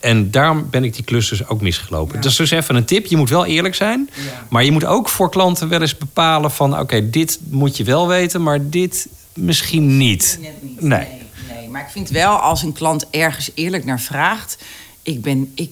[0.00, 2.14] En daarom ben ik die klus dus ook misgelopen.
[2.14, 2.20] Ja.
[2.20, 3.06] Dus dus even een tip.
[3.06, 4.10] Je moet wel eerlijk zijn.
[4.14, 4.46] Ja.
[4.48, 6.78] Maar je moet ook voor klanten wel eens bepalen van...
[6.78, 10.38] oké, dit moet je wel weten, maar dit misschien niet.
[10.40, 10.80] Net niet.
[10.80, 10.98] Nee.
[10.98, 11.08] Nee.
[11.56, 11.68] nee.
[11.68, 14.58] Maar ik vind wel als een klant ergens eerlijk naar vraagt.
[15.02, 15.52] Ik ben.
[15.54, 15.70] Ik,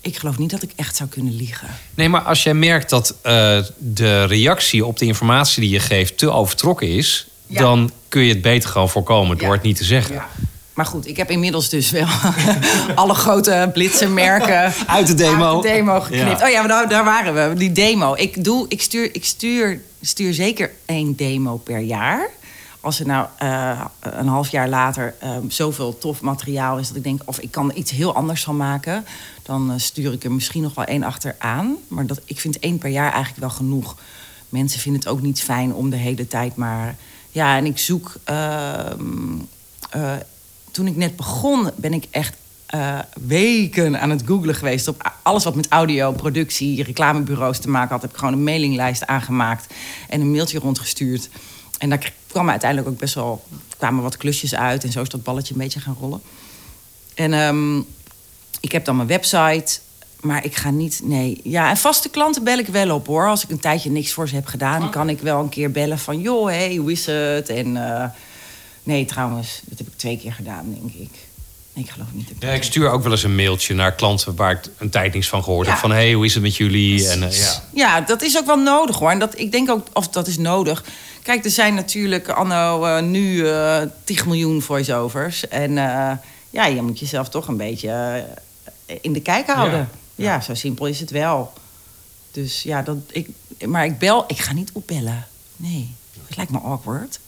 [0.00, 1.68] ik geloof niet dat ik echt zou kunnen liegen.
[1.94, 6.18] Nee, maar als jij merkt dat eh, de reactie op de informatie die je geeft
[6.18, 7.60] te overtrokken is, Ja.
[7.60, 10.22] dan kun je het beter gewoon voorkomen door het niet te zeggen.
[10.78, 12.06] Maar goed, ik heb inmiddels dus wel
[12.94, 15.54] alle grote blitzenmerken Uit de demo.
[15.54, 16.40] uit de demo geknipt.
[16.40, 16.46] Ja.
[16.46, 17.54] Oh ja, maar daar, daar waren we.
[17.54, 18.14] Die demo.
[18.14, 22.28] Ik, doe, ik, stuur, ik stuur, stuur zeker één demo per jaar.
[22.80, 27.02] Als er nou eh, een half jaar later eh, zoveel tof materiaal is dat ik
[27.02, 29.06] denk, of ik kan er iets heel anders van maken,
[29.42, 31.76] dan eh, stuur ik er misschien nog wel één achteraan.
[31.88, 33.96] Maar dat, ik vind één per jaar eigenlijk wel genoeg.
[34.48, 36.96] Mensen vinden het ook niet fijn om de hele tijd maar.
[37.30, 38.12] Ja, en ik zoek.
[38.24, 38.96] ehm,
[39.90, 40.12] eh,
[40.78, 42.36] toen ik net begon, ben ik echt
[42.66, 47.90] eh, weken aan het googlen geweest op alles wat met audio, productie, reclamebureaus te maken
[47.90, 48.02] had.
[48.02, 49.74] Heb ik gewoon een mailinglijst aangemaakt
[50.08, 51.28] en een mailtje rondgestuurd.
[51.78, 53.44] En daar kwam uiteindelijk ook best wel
[53.78, 56.20] kwamen wat klusjes uit en zo is dat balletje een beetje gaan rollen.
[57.14, 57.78] En ehm,
[58.60, 59.78] ik heb dan mijn website,
[60.20, 61.00] maar ik ga niet.
[61.04, 63.28] Nee, ja, en vaste klanten bel ik wel op hoor.
[63.28, 65.98] Als ik een tijdje niks voor ze heb gedaan, kan ik wel een keer bellen
[65.98, 67.48] van joh, hey, hoe is het?
[67.48, 68.08] En eh,
[68.88, 71.10] nee, trouwens, dat heb ik twee keer gedaan, denk ik.
[71.72, 72.30] Nee, ik geloof niet.
[72.30, 74.90] ik Ja, dat ik stuur ook wel eens een mailtje naar klanten waar ik een
[74.90, 75.72] tijd niets van gehoord Ja.
[75.72, 75.80] heb.
[75.80, 77.08] Van hey, hoe is het met jullie?
[77.08, 77.62] En, eh, ja.
[77.74, 79.10] Ja, dat is ook wel nodig hoor.
[79.10, 80.84] En dat, ik denk ook, of dat is nodig.
[81.22, 85.48] Kijk, er zijn natuurlijk anno eh, nu eh 10 miljoen voice-overs.
[85.48, 85.72] En
[86.50, 88.24] ja, je moet jezelf toch een beetje
[89.00, 89.88] in de kijk houden.
[90.14, 91.52] Ja, Ja, zo simpel is het wel.
[92.30, 93.28] Dus ja, dat, ik,
[93.66, 95.26] maar ik bel, ik ga niet opbellen.
[95.56, 95.94] Nee,
[96.26, 97.18] het lijkt me awkward.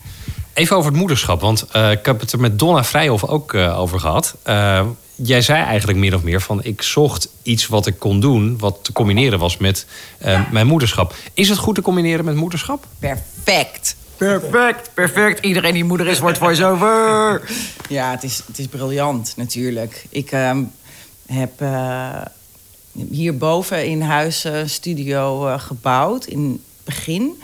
[0.61, 3.79] Even over het moederschap, want eh, ik heb het er met Donna Vrijhoff ook eh,
[3.79, 4.37] over gehad.
[4.43, 8.59] Eh, jij zei eigenlijk meer of meer van ik zocht iets wat ik kon doen,
[8.59, 9.87] wat te combineren was met
[10.19, 11.15] eh, mijn moederschap.
[11.35, 12.87] Is het goed te combineren met moederschap?
[12.99, 13.97] Perfect.
[14.17, 15.45] Perfect, perfect.
[15.45, 17.43] Iedereen die moeder is, wordt voice-over.
[17.89, 20.07] Ja, het is, het is briljant natuurlijk.
[20.09, 20.63] Ik ehm,
[21.27, 22.23] heb eh,
[23.11, 27.43] hierboven in huis een studio eh, gebouwd in het begin.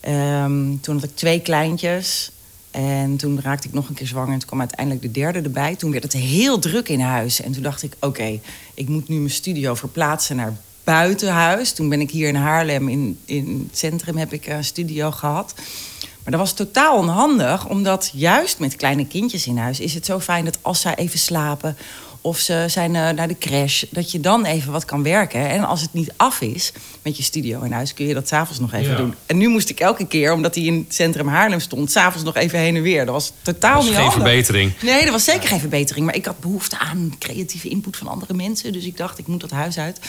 [0.00, 2.30] Ehm, toen had ik twee kleintjes.
[2.70, 4.32] En toen raakte ik nog een keer zwanger.
[4.32, 5.76] En toen kwam uiteindelijk de derde erbij.
[5.76, 7.40] Toen werd het heel druk in huis.
[7.40, 8.40] En toen dacht ik, oké,
[8.74, 11.72] ik moet nu mijn studio verplaatsen naar buitenhuis.
[11.72, 15.54] Toen ben ik hier in Haarlem, in, in het centrum, heb ik een studio gehad.
[16.22, 20.20] Maar dat was totaal onhandig, omdat juist met kleine kindjes in huis is het zo
[20.20, 21.76] fijn dat als zij even slapen
[22.28, 25.48] of ze zijn eh, naar de crash, dat je dan even wat kan werken.
[25.48, 28.60] En als het niet af is met je studio in huis, kun je dat s'avonds
[28.60, 28.96] nog even Ja.
[28.96, 29.14] doen.
[29.26, 32.36] En nu moest ik elke keer, omdat hij in het centrum Haarlem stond, s'avonds nog
[32.36, 33.04] even heen en weer.
[33.04, 34.22] Dat was totaal Dat niet geen handig.
[34.22, 34.72] verbetering.
[34.82, 36.06] Nee, dat was zeker geen verbetering.
[36.06, 38.72] Maar ik had behoefte aan creatieve input van andere mensen.
[38.72, 40.00] Dus ik dacht, ik moet dat huis uit.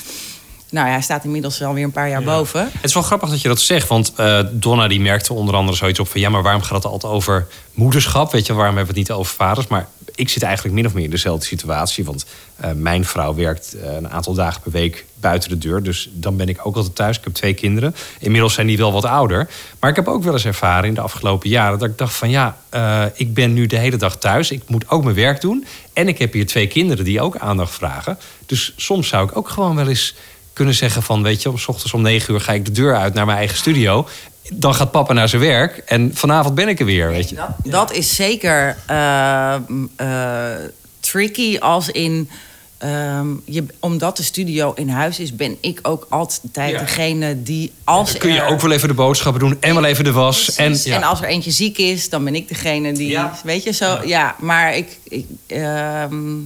[0.72, 2.62] Nou ja, hij staat inmiddels wel weer een paar jaar boven.
[2.62, 5.78] Het is wel grappig dat je dat zegt, want eh, Donna die merkte onder andere
[5.78, 8.32] zoiets op van ja, maar waarom gaat het altijd over moederschap?
[8.32, 9.68] Weet je, waarom hebben we het niet over vaders?
[9.68, 9.88] Maar
[10.20, 13.94] ik zit eigenlijk min of meer in dezelfde situatie, want eh, mijn vrouw werkt eh,
[13.94, 17.18] een aantal dagen per week buiten de deur, dus dan ben ik ook altijd thuis.
[17.18, 17.96] Ik heb twee kinderen.
[18.20, 21.02] Inmiddels zijn die wel wat ouder, maar ik heb ook wel eens ervaren in de
[21.02, 24.52] afgelopen jaren dat ik dacht van ja, eh, ik ben nu de hele dag thuis,
[24.52, 27.74] ik moet ook mijn werk doen en ik heb hier twee kinderen die ook aandacht
[27.74, 28.18] vragen.
[28.46, 30.16] Dus soms zou ik ook gewoon wel eens
[30.54, 33.14] kunnen zeggen van, weet je, om ochtends om negen uur ga ik de deur uit
[33.14, 34.08] naar mijn eigen studio.
[34.54, 37.36] Dan gaat papa naar zijn werk en vanavond ben ik er weer, weet je.
[37.36, 39.54] Dat, dat is zeker eh,
[39.96, 40.58] eh,
[41.00, 42.30] tricky als in...
[42.78, 46.80] ehm, je, omdat de studio in huis is, ben ik ook altijd Ja.
[46.80, 49.84] degene die als Dan kun je er- ook wel even de boodschappen doen en wel
[49.86, 50.56] even de was.
[50.56, 50.96] En, ja.
[50.96, 53.10] En als er eentje ziek is, dan ben ik degene die.
[53.10, 53.40] Ja.
[53.44, 53.98] Weet je zo?
[54.06, 54.98] Ja, maar ik.
[55.04, 56.38] ik ehm,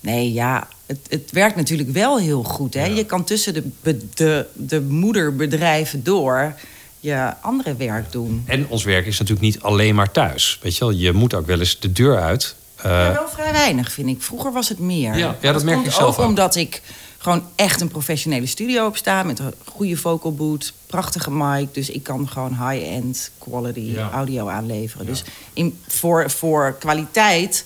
[0.00, 0.68] nee, ja.
[0.86, 2.74] Het, het werkt natuurlijk wel heel goed.
[2.74, 2.84] Hè?
[2.84, 2.94] Ja.
[2.94, 6.54] Je kan tussen de, de, de moederbedrijven door
[7.00, 8.42] je andere werk doen.
[8.46, 10.58] En ons werk is natuurlijk niet alleen maar thuis.
[10.62, 12.54] Weet je wel, je moet ook wel eens de deur uit.
[12.76, 14.22] Eh, Ja, wel vrij weinig, vind ik.
[14.22, 15.16] Vroeger was het meer.
[15.16, 16.28] Ja, ja, dat merk ik zelf ook ook.
[16.28, 16.82] omdat ik
[17.18, 19.26] gewoon echt een professionele studio heb staan...
[19.26, 21.74] met een goede vocal boot, prachtige mic.
[21.74, 24.10] Dus ik kan gewoon high-end quality Ja.
[24.10, 25.06] audio aanleveren.
[25.06, 27.64] Dus in, voor, voor kwaliteit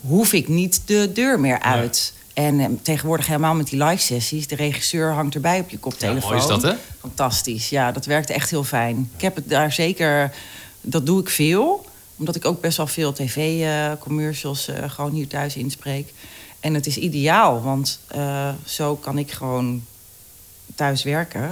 [0.00, 2.12] hoef ik niet de deur meer uit.
[2.36, 4.46] En eh, tegenwoordig helemaal met die live-sessies...
[4.46, 6.30] de regisseur hangt erbij op je koptelefoon.
[6.30, 6.72] mooi is dat, hè?
[7.00, 9.10] Fantastisch, ja, dat werkt echt heel fijn.
[9.14, 10.34] Ik heb het daar zeker,
[10.80, 11.86] dat doe ik veel.
[12.16, 16.12] Omdat ik ook best wel veel tv-commercials eh, gewoon hier thuis inspreek.
[16.60, 19.84] En het is ideaal, want eh, zo kan ik gewoon
[20.74, 21.50] thuis werken.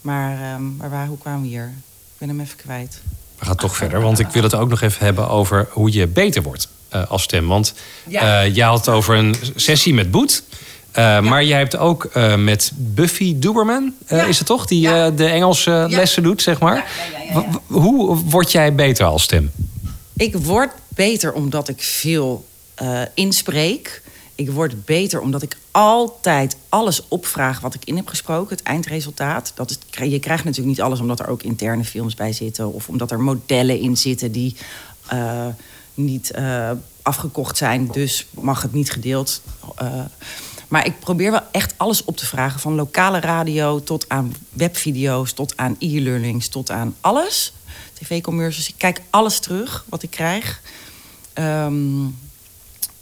[0.00, 1.72] Maar, ehm, maar waar, hoe kwamen we hier?
[2.12, 3.00] Ik ben hem even kwijt.
[3.38, 6.06] We gaan toch verder, want ik wil het ook nog even hebben over hoe je
[6.06, 7.48] beter wordt eh, als stem.
[7.48, 7.74] Want
[8.08, 8.42] Ja.
[8.44, 10.42] eh, jij had het over een sessie met Boet.
[10.92, 14.24] Eh, Maar jij hebt ook eh, met Buffy Duberman, eh, Ja.
[14.24, 14.66] is het toch?
[14.66, 15.06] Die Ja.
[15.06, 15.86] eh, de Engelse Ja.
[15.88, 16.76] lessen doet, zeg maar.
[16.76, 17.48] Ja, ja, ja, ja, ja.
[17.50, 19.50] W- w- Hoe word jij beter als stem?
[20.16, 24.02] Ik word beter omdat ik veel eh, inspreek.
[24.34, 28.56] Ik word beter omdat ik altijd alles opvraag wat ik in heb gesproken.
[28.56, 29.52] Het eindresultaat.
[29.54, 29.78] Dat is,
[30.10, 32.72] je krijgt natuurlijk niet alles omdat er ook interne films bij zitten.
[32.72, 34.56] Of omdat er modellen in zitten die
[35.06, 35.46] eh,
[35.94, 36.70] niet eh,
[37.02, 37.86] afgekocht zijn.
[37.86, 39.42] Dus mag het niet gedeeld.
[39.76, 40.04] eh,
[40.68, 42.60] maar ik probeer wel echt alles op te vragen.
[42.60, 47.52] Van lokale radio tot aan webvideo's, tot aan e-learnings, tot aan alles.
[47.92, 48.68] TV-commercials.
[48.68, 50.60] Ik kijk alles terug wat ik krijg.
[51.32, 52.06] Ehm,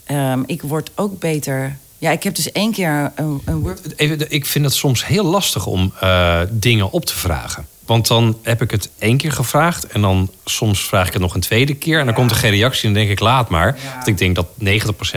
[0.03, 1.77] ehm, ik word ook beter.
[1.97, 3.77] Ja, ik heb dus één keer een, een.
[3.95, 7.67] Even, ik vind het soms heel lastig om eh, dingen op te vragen.
[7.91, 11.33] Want dan heb ik het één keer gevraagd en dan soms vraag ik het nog
[11.33, 11.99] een tweede keer.
[11.99, 13.77] En dan komt er geen reactie en dan denk ik laat maar.
[13.83, 13.93] Ja.
[13.93, 14.59] Want ik denk dat 90%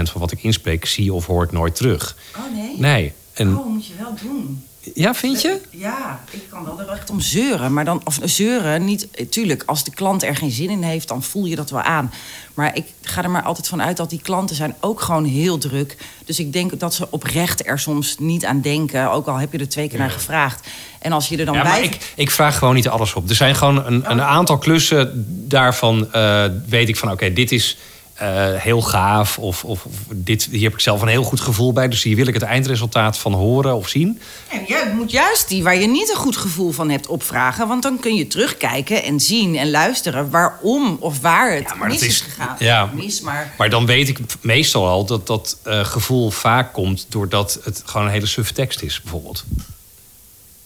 [0.02, 2.16] van wat ik inspreek zie of hoor ik nooit terug.
[2.37, 2.74] Oh nee?
[2.78, 3.12] Nee.
[3.34, 4.64] En, Oh, moet je wel doen.
[4.94, 5.60] Ja, vind je?
[5.70, 7.72] Ja, ik kan wel er echt om zeuren.
[7.72, 9.10] Maar dan, of zeuren, niet.
[9.10, 11.80] eh, Tuurlijk, als de klant er geen zin in heeft, dan voel je dat wel
[11.82, 12.12] aan.
[12.54, 15.58] Maar ik ga er maar altijd van uit dat die klanten zijn ook gewoon heel
[15.58, 15.96] druk.
[16.24, 19.10] Dus ik denk dat ze oprecht er soms niet aan denken.
[19.10, 20.66] Ook al heb je er twee keer naar gevraagd.
[20.98, 21.82] En als je er dan Ja, maar bij.
[21.84, 23.28] ik, ik vraag gewoon niet alles op.
[23.28, 27.76] Er zijn gewoon een, een aantal klussen daarvan eh, weet ik van oké, dit is
[28.14, 29.38] eh, heel gaaf.
[29.38, 31.88] Of, of, dit, hier heb ik zelf een heel goed gevoel bij.
[31.88, 34.20] Dus hier wil ik het eindresultaat van horen of zien.
[34.48, 37.68] En je moet juist die waar je niet een goed gevoel van hebt opvragen.
[37.68, 41.88] Want dan kun je terugkijken en zien en luisteren waarom of waar het Ja, maar
[41.88, 42.57] mis dat is, is- gegaan.
[42.59, 42.90] ja.
[42.94, 47.59] Mis, maar Maar dan weet ik meestal al dat dat eh, gevoel vaak komt doordat
[47.64, 49.44] het gewoon een hele suffe tekst is, bijvoorbeeld.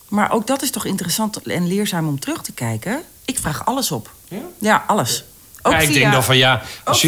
[0.08, 3.02] Maar ook dat is toch interessant en leerzaam om terug te kijken.
[3.24, 4.10] Ik vraag alles op.
[4.28, 4.38] Ja?
[4.58, 5.24] Ja, alles.
[5.62, 7.06] Ook ja, ik via- denk dan van ja, als,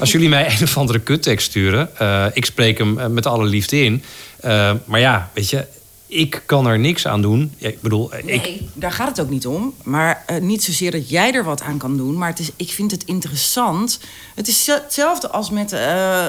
[0.00, 3.44] als, jullie mij een of andere kuttekst sturen, eh, ik spreek hem eh, met alle
[3.44, 4.02] liefde in.
[4.40, 5.66] Eh, maar ja, weet je,
[6.06, 7.54] ik kan er niks aan doen.
[7.58, 9.74] Ja, ik bedoel, eh, ik, Nee, daar gaat het ook niet om.
[9.82, 12.18] Maar niet zozeer dat jij er wat aan kan doen.
[12.18, 14.00] Maar het is, ik vind het interessant.
[14.34, 15.72] Het is hetzelfde als met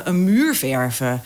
[0.03, 1.21] een muur verven.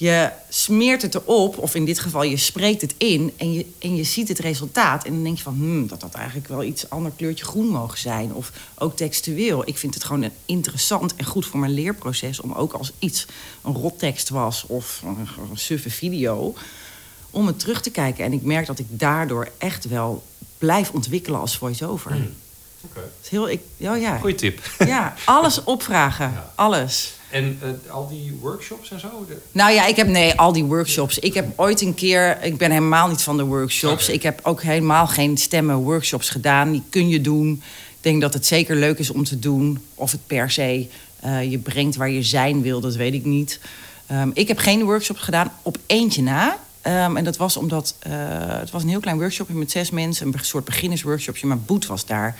[0.00, 3.32] Je smeert het erop, of in dit geval je spreekt het in...
[3.36, 5.04] en je, en je ziet het resultaat.
[5.04, 7.98] En dan denk je van, hmm, dat had eigenlijk wel iets ander kleurtje groen mogen
[7.98, 8.34] zijn.
[8.34, 9.68] Of ook textueel.
[9.68, 12.40] Ik vind het gewoon een interessant en goed voor mijn leerproces...
[12.40, 13.26] om ook als iets
[13.62, 16.54] een rottekst was of een, een suffe video
[17.30, 18.24] om het terug te kijken.
[18.24, 20.22] En ik merk dat ik daardoor echt wel
[20.58, 22.16] blijf ontwikkelen als voice-over.
[23.22, 24.18] Is heel, ik, ja, ja.
[24.18, 24.60] goeie tip.
[24.78, 26.32] ja, alles opvragen.
[26.34, 26.52] Ja.
[26.54, 27.17] Alles.
[27.30, 29.08] En eh, al die workshops en zo?
[29.28, 31.18] de- Nou ja, ik heb nee, al die workshops.
[31.18, 34.08] Ik heb ooit een keer, ik ben helemaal niet van de workshops.
[34.08, 36.70] Ik heb ook helemaal geen stemmen workshops gedaan.
[36.72, 37.62] Die kun je doen.
[37.88, 39.78] Ik denk dat het zeker leuk is om te doen.
[39.94, 40.86] Of het per se
[41.20, 43.60] eh, je brengt waar je zijn wil, dat weet ik niet.
[44.06, 46.58] Ehm, ik heb geen workshops gedaan, op eentje na.
[46.80, 48.12] Ehm, en dat was omdat eh,
[48.60, 52.06] het was een heel klein workshopje met zes mensen, een soort beginnersworkshopje, maar Boet was
[52.06, 52.36] daar.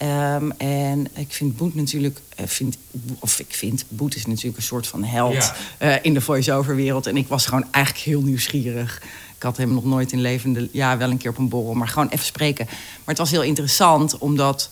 [0.00, 2.76] Ehm, en ik vind Boet natuurlijk, eh, vind,
[3.18, 5.54] of ik vind, Boet is natuurlijk een soort van held Ja.
[5.78, 7.06] eh, in de voice-over wereld.
[7.06, 9.02] En ik was gewoon eigenlijk heel nieuwsgierig.
[9.36, 11.88] Ik had hem nog nooit in levende, ja, wel een keer op een borrel, maar
[11.88, 12.64] gewoon even spreken.
[12.66, 14.70] Maar het was heel interessant, omdat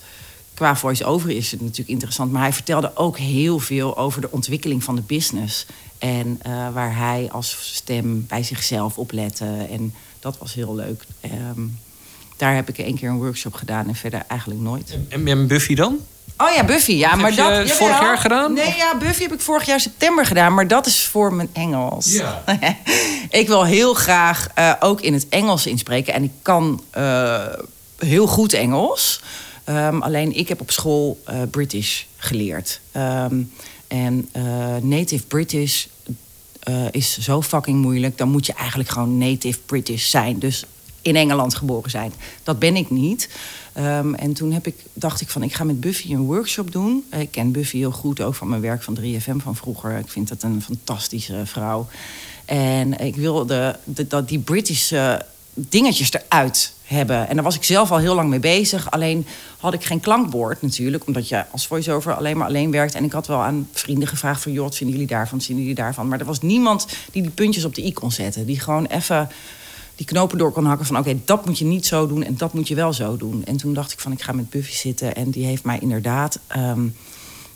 [0.53, 2.31] qua voice-over is het natuurlijk interessant.
[2.31, 5.65] Maar hij vertelde ook heel veel over de ontwikkeling van de business.
[5.97, 9.67] En eh, waar hij als stem bij zichzelf op lette.
[9.71, 11.03] En dat was heel leuk.
[11.21, 11.61] Ehm,
[12.39, 14.97] daar heb ik één keer een workshop gedaan en verder eigenlijk nooit.
[15.09, 15.99] En, en Buffy dan?
[16.41, 16.91] Oh ja, Buffy.
[16.91, 18.53] Ja, heb maar je dat vorig jaar gedaan?
[18.53, 22.13] Nee, ja, Buffy heb ik vorig jaar september gedaan, maar dat is voor mijn Engels.
[22.13, 22.43] Ja.
[23.29, 27.45] ik wil heel graag eh, ook in het Engels inspreken en ik kan eh,
[27.97, 29.21] heel goed Engels.
[29.63, 32.79] Ehm, alleen ik heb op school eh, British geleerd.
[32.91, 33.41] Ehm,
[33.87, 34.29] en
[34.81, 35.85] native British
[36.91, 38.17] is zo fucking moeilijk.
[38.17, 40.39] Dan moet je eigenlijk gewoon native British zijn.
[40.39, 40.63] Dus
[41.01, 42.13] in Engeland geboren zijn.
[42.43, 43.29] Dat ben ik niet.
[43.73, 47.03] Ehm, en toen heb ik, dacht ik van, ik ga met Buffy een workshop doen.
[47.11, 49.97] Ik ken Buffy heel goed, ook van mijn werk van 3FM van vroeger.
[49.97, 51.87] Ik vind dat een fantastische vrouw.
[52.45, 55.15] En ik wilde de, dat die British eh,
[55.53, 57.27] dingetjes eruit hebben.
[57.27, 58.91] En daar was ik zelf al heel lang mee bezig.
[58.91, 59.25] Alleen
[59.57, 61.07] had ik geen klankbord natuurlijk.
[61.07, 62.95] Omdat je als voice-over alleen maar alleen werkt.
[62.95, 64.51] En ik had wel aan vrienden gevraagd van...
[64.51, 66.07] joh, wat vinden jullie daarvan, wat vinden jullie daarvan?
[66.07, 68.45] Maar er was niemand die die puntjes op de i kon zetten.
[68.45, 69.29] Die gewoon even
[69.99, 70.97] die knopen door kon hakken van...
[70.97, 73.43] oké, dat moet je niet zo doen en dat moet je wel zo doen.
[73.45, 75.15] En toen dacht ik van, ik ga met Buffy zitten.
[75.15, 76.87] En die heeft mij inderdaad, ehm,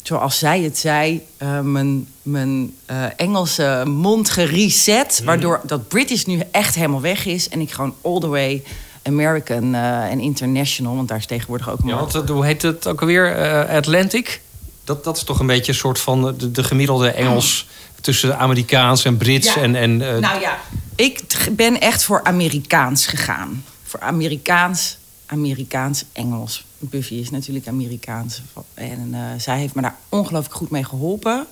[0.01, 1.21] zoals zij het zei...
[1.37, 5.21] eh, mijn, mijn eh, Engelse mond gereset.
[5.25, 7.49] Waardoor dat British nu echt helemaal weg is.
[7.49, 8.63] En ik gewoon all the way
[9.03, 10.95] American eh, en international...
[10.95, 13.35] want daar is tegenwoordig ook Ja, want hoe heet het ook alweer?
[13.67, 14.41] Atlantic?
[14.83, 17.67] Dat, dat is toch een beetje een soort van de, de gemiddelde Engels
[18.01, 19.61] tussen Amerikaans en Brits Ja.
[19.61, 20.57] en, en Nou ja,
[21.03, 23.63] ik ben echt voor Amerikaans gegaan.
[23.83, 26.65] Voor Amerikaans, Amerikaans, Engels.
[26.79, 28.41] Buffy is natuurlijk Amerikaans.
[28.73, 31.45] En eh, zij heeft me daar ongelooflijk goed mee geholpen.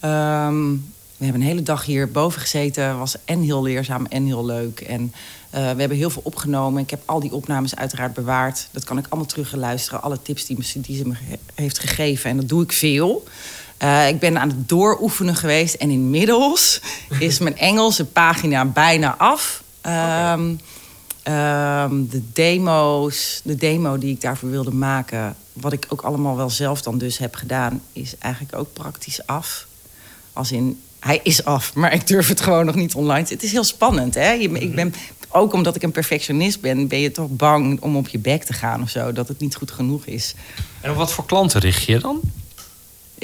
[0.00, 0.70] Ehm,
[1.16, 2.98] we hebben een hele dag hier boven gezeten.
[2.98, 4.80] Was en heel leerzaam en heel leuk.
[4.80, 5.12] En
[5.50, 6.82] eh, we hebben heel veel opgenomen.
[6.82, 8.68] Ik heb al die opnames uiteraard bewaard.
[8.70, 10.02] Dat kan ik allemaal terugluisteren.
[10.02, 11.14] Alle tips die, die ze me
[11.54, 12.30] heeft gegeven.
[12.30, 13.24] En dat doe ik veel.
[13.84, 15.74] Eh, ik ben aan het dooroefenen geweest.
[15.74, 16.80] En inmiddels
[17.18, 19.62] is mijn Engelse pagina bijna af.
[19.80, 20.54] Ehm,
[21.22, 25.36] ehm, de demo's, de demo die ik daarvoor wilde maken...
[25.52, 27.82] wat ik ook allemaal wel zelf dan dus heb gedaan...
[27.92, 29.66] is eigenlijk ook praktisch af.
[30.32, 33.52] Als in, hij is af, maar ik durf het gewoon nog niet online Het is
[33.52, 34.32] heel spannend, hè?
[34.32, 34.94] Ik ben,
[35.28, 36.88] ook omdat ik een perfectionist ben...
[36.88, 39.12] ben je toch bang om op je bek te gaan of zo.
[39.12, 40.34] Dat het niet goed genoeg is.
[40.80, 42.20] En op wat voor klanten richt je dan?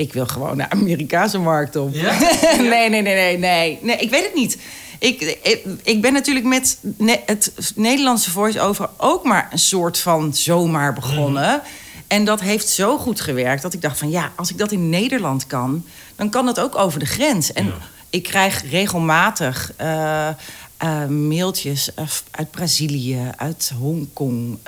[0.00, 1.94] Ik wil gewoon de Amerikaanse markt op.
[1.94, 2.18] Ja?
[2.58, 3.78] nee, nee, nee, nee, nee.
[3.82, 4.58] Nee, ik weet het niet.
[4.98, 10.34] Ik, ik, ik ben natuurlijk met ne- het Nederlandse voice-over ook maar een soort van
[10.34, 11.62] zomaar begonnen.
[12.06, 14.88] En dat heeft zo goed gewerkt dat ik dacht van ja, als ik dat in
[14.88, 15.84] Nederland kan,
[16.16, 17.52] dan kan dat ook over de grens.
[17.52, 17.72] En
[18.10, 24.58] ik krijg regelmatig eh, eh, mailtjes eh, uit Brazilië, uit Hongkong,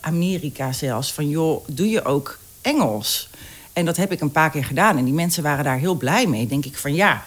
[0.00, 1.12] Amerika zelfs.
[1.12, 3.28] Van joh, doe je ook Engels?
[3.74, 4.98] En dat heb ik een paar keer gedaan.
[4.98, 6.46] En die mensen waren daar heel blij mee.
[6.46, 7.24] Denk ik van ja,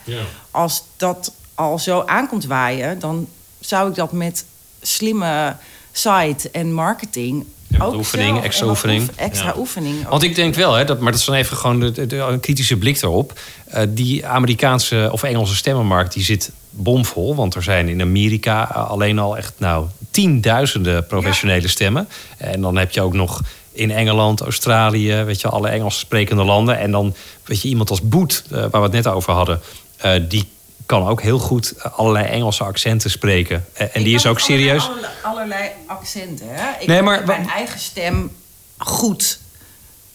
[0.52, 3.28] als dat al zo aankomt waaien, dan
[3.60, 4.46] zou ik dat met
[4.82, 5.56] slimme
[5.92, 7.46] site en marketing.
[7.68, 9.02] Ja, ook oefening, zelf- extra oefening.
[9.02, 9.54] oef- extra Ja.
[9.58, 10.08] oefening.
[10.08, 12.16] Want ik denk wel, hè, dat, maar dat is dan even gewoon de, de- de-
[12.18, 13.40] een kritische blik erop.
[13.66, 17.36] Eh, die Amerikaanse of Engelse stemmenmarkt die zit bomvol.
[17.36, 22.08] Want er zijn in Amerika eh, alleen al echt nou, tienduizenden professionele stemmen.
[22.38, 23.42] En dan heb je ook nog
[23.78, 26.78] in Engeland, Australië, weet je, alle Engels sprekende landen.
[26.80, 29.62] En dan weet je, iemand als Boet, eh, waar we het net over hadden,
[29.98, 30.50] eh, die
[30.86, 33.66] kan ook heel goed eh, allerlei Engelse accenten spreken.
[33.74, 34.84] En Ik die is ook serieus.
[34.88, 36.48] Allerlei, allerlei accenten.
[36.50, 36.80] Hè?
[36.80, 38.32] Ik nee, maar- mijn eigen stem
[38.78, 39.40] goed.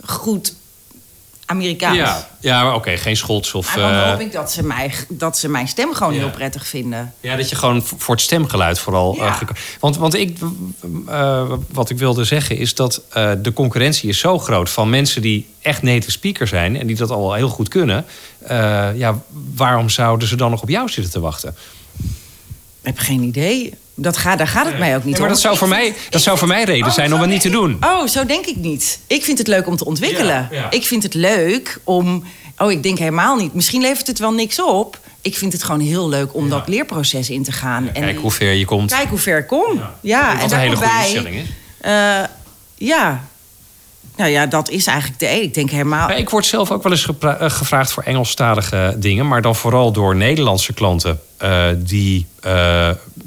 [0.04, 0.54] Goed
[1.52, 1.96] Amerikaans.
[1.96, 3.76] Ja, ja oké, geen Schots of.
[3.76, 6.18] Maar dan eh, hoop ik dat ze, mij, dat ze mijn stem gewoon Ja.
[6.18, 7.14] heel prettig vinden.
[7.20, 9.14] Ja, dat je gewoon voor het stemgeluid vooral.
[9.16, 9.26] Ja.
[9.26, 10.38] eh, geko- want want ik,
[11.08, 13.02] eh, wat ik wilde zeggen is dat
[13.42, 17.10] de concurrentie is zo groot van mensen die echt native speaker zijn en die dat
[17.10, 18.04] al heel goed kunnen.
[18.94, 19.18] Ja,
[19.54, 21.56] waarom zouden ze dan nog op jou zitten te wachten?
[22.82, 23.74] Ik heb geen idee.
[23.94, 25.28] Dat gaat, daar gaat het mij ook niet Nee, maar om.
[25.34, 27.50] dat zou voor mij, dat zou voor mij reden Oh, zijn om het niet te
[27.50, 27.76] doen.
[27.80, 28.98] Oh, zo denk ik niet.
[29.06, 30.48] Ik vind het leuk om te ontwikkelen.
[30.50, 30.70] Ja, ja.
[30.70, 32.24] Ik vind het leuk om...
[32.58, 33.54] Oh, ik denk helemaal niet.
[33.54, 34.98] Misschien levert het wel niks op.
[35.20, 37.86] Ik vind het gewoon heel leuk om dat leerproces in te gaan.
[37.92, 38.90] en Kijk hoe ver je komt.
[38.94, 39.80] Kijk hoe ver ik kom.
[40.00, 41.46] Ja, en een hele goede instelling is.
[41.80, 42.20] eh,
[42.74, 43.24] ja.
[44.16, 45.26] Nou ja, dat is eigenlijk de.
[45.42, 46.08] Ik denk helemaal...
[46.08, 49.92] Ja, ik word zelf ook wel eens eh, gevraagd voor Engelstalige dingen, maar dan vooral
[49.92, 52.26] door Nederlandse klanten eh, die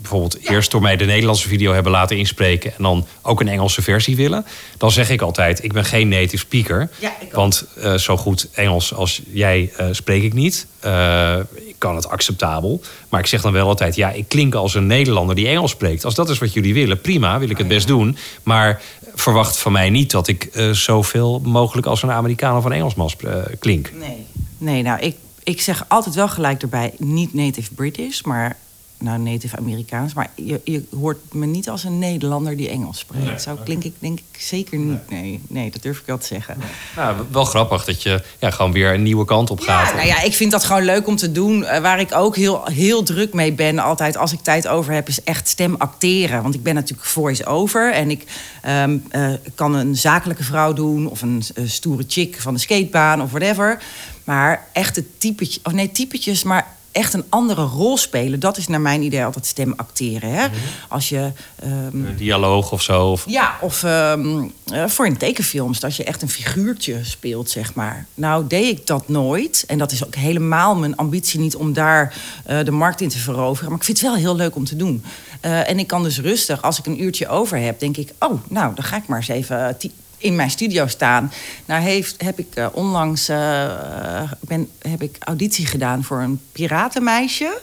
[0.10, 3.82] bijvoorbeeld eerst door mij de Nederlandse video hebben laten inspreken en dan ook een Engelse
[3.82, 4.46] versie willen.
[4.78, 8.94] Dan zeg ik altijd: ik ben geen native speaker, Ja, want eh, zo goed Engels
[8.94, 10.68] als jij eh, spreek ik niet.
[10.80, 14.76] Eh, ik kan het acceptabel, maar ik zeg dan wel altijd: ja, ik klink als
[14.76, 16.06] een Nederlander die Engels spreekt.
[16.06, 18.82] Als dat is wat jullie willen, prima, wil ik het best doen, maar
[19.15, 23.12] verwacht van mij niet dat ik zoveel mogelijk als een Amerikaan of een Engelsman
[23.60, 23.91] klink.
[24.00, 24.26] Nee.
[24.58, 26.93] Nee, nou, ik, ik zeg altijd wel gelijk erbij...
[26.97, 28.58] niet native British, maar
[29.06, 30.14] nou, native Amerikaans.
[30.14, 33.41] Maar je, je hoort me niet als een Nederlander die Engels spreekt.
[33.41, 35.10] Zo klink ik denk ik zeker niet.
[35.10, 36.58] Nee, nee, dat durf ik wel te zeggen.
[36.95, 39.89] Nou, wel grappig dat je ja, gewoon weer een nieuwe kant op gaat.
[39.89, 41.66] Ja, nou ja, ik vind dat gewoon leuk om te doen.
[41.66, 45.08] Eh, waar ik ook heel, heel druk mee ben, altijd als ik tijd over heb,
[45.08, 46.41] is echt stem acteren.
[46.41, 48.24] Want ik ben natuurlijk voice-over en ik
[48.62, 53.32] ehm, eh, kan een zakelijke vrouw doen of een stoere chick van de skatebaan of
[53.32, 53.82] whatever.
[54.24, 58.39] Maar echte typetjes, of nee, typetjes, maar echt een andere rol spelen.
[58.39, 60.30] Dat is naar mijn idee altijd stem acteren.
[60.30, 60.48] Hè?
[60.89, 63.08] Als je ehm, Een dialoog of zo.
[63.12, 63.24] Of...
[63.28, 68.06] ja, of ehm, eh, voor in tekenfilms, dat je echt een figuurtje speelt, zeg maar.
[68.14, 69.64] Nou, deed ik dat nooit.
[69.68, 72.16] En dat is ook helemaal mijn ambitie niet om daar
[72.46, 73.70] eh, de markt in te veroveren.
[73.70, 75.04] Maar ik vind het wel heel leuk om te doen.
[75.41, 78.14] Eh, en ik kan dus rustig, als ik een uurtje over heb, denk ik...
[78.20, 79.78] oh, nou, dan ga ik maar eens even
[80.26, 81.32] in mijn studio staan.
[81.65, 87.59] Nou heeft, heb ik eh, onlangs eh, ben, heb ik auditie gedaan voor een piratenmeisje.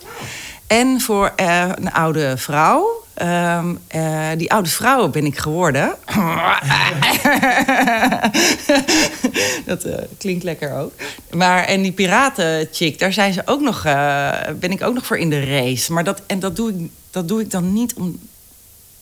[0.67, 3.03] En voor eh, een oude vrouw.
[3.13, 5.95] Ehm, eh, die oude vrouw ben ik geworden.
[9.65, 9.87] dat
[10.17, 10.93] klinkt lekker ook.
[11.31, 15.17] Maar en die piratenchick, daar zijn ze ook nog, eh, ben ik ook nog voor
[15.17, 15.93] in de race.
[15.93, 18.19] Maar dat, en dat doe ik, dat doe ik dan niet om,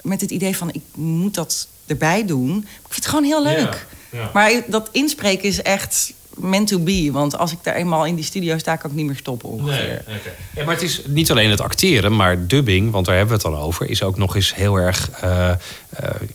[0.01, 2.58] met het idee van ik moet dat erbij doen.
[2.58, 3.86] Ik vind het gewoon heel leuk.
[4.10, 4.30] Ja, ja.
[4.34, 7.10] Maar dat inspreken is echt meant to be.
[7.12, 10.04] Want als ik daar eenmaal in die studio sta, kan ik niet meer stoppen ongeveer.
[10.56, 13.54] Ja, maar het is niet alleen het acteren, maar dubbing, want daar hebben we het
[13.54, 15.52] dan over, is ook nog eens heel erg eh,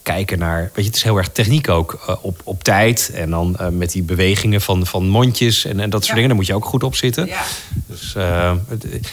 [0.03, 0.61] kijken naar.
[0.61, 3.11] Weet je, het is heel erg techniek ook eh, op, op tijd.
[3.15, 6.15] En dan eh, met die bewegingen van, van mondjes en, en dat soort Ja.
[6.15, 7.27] dingen, daar moet je ook goed op zitten.
[7.27, 7.43] Ja.
[7.87, 8.53] Dus eh,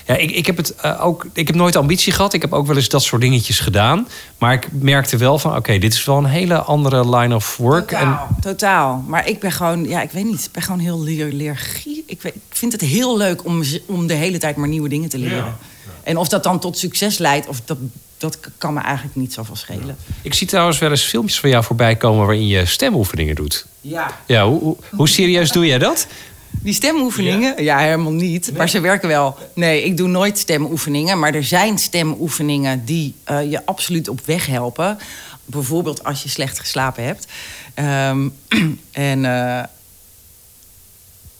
[0.06, 1.26] ja, ik, ik heb het eh, ook.
[1.34, 2.34] Ik heb nooit ambitie gehad.
[2.34, 4.08] Ik heb ook wel eens dat soort dingetjes gedaan.
[4.38, 7.89] Maar ik merkte wel van, oké, dit is wel een hele andere line of work.
[7.89, 9.04] Totaal, totaal.
[9.08, 12.04] Maar ik ben gewoon, ja, ik weet niet, ik ben gewoon heel leer, leergie.
[12.08, 15.10] Ik, weet- ik vind het heel leuk om, om de hele tijd maar nieuwe dingen
[15.10, 15.56] te leren.
[16.04, 17.78] En of dat dan tot succes leidt, of dat,
[18.24, 19.98] dat kan me eigenlijk niet zoveel schelen.
[20.22, 23.66] Ik zie trouwens wel eens filmpjes van jou voorbij komen waarin je stemoefeningen doet.
[23.82, 24.20] Ja.
[24.26, 26.08] Ja, hoe, hoe, hoe serieus doe jij dat?
[26.50, 27.64] Die stemoefeningen?
[27.64, 28.52] Ja, helemaal niet.
[28.58, 29.38] Maar ze werken wel.
[29.54, 31.20] Nee, ik doe nooit stemoefeningen.
[31.20, 34.98] Maar er zijn stemoefeningen die eh, je absoluut op weg helpen.
[35.46, 37.28] Bijvoorbeeld als je slecht geslapen hebt.
[37.74, 38.30] Ehm,
[38.92, 39.64] en eh,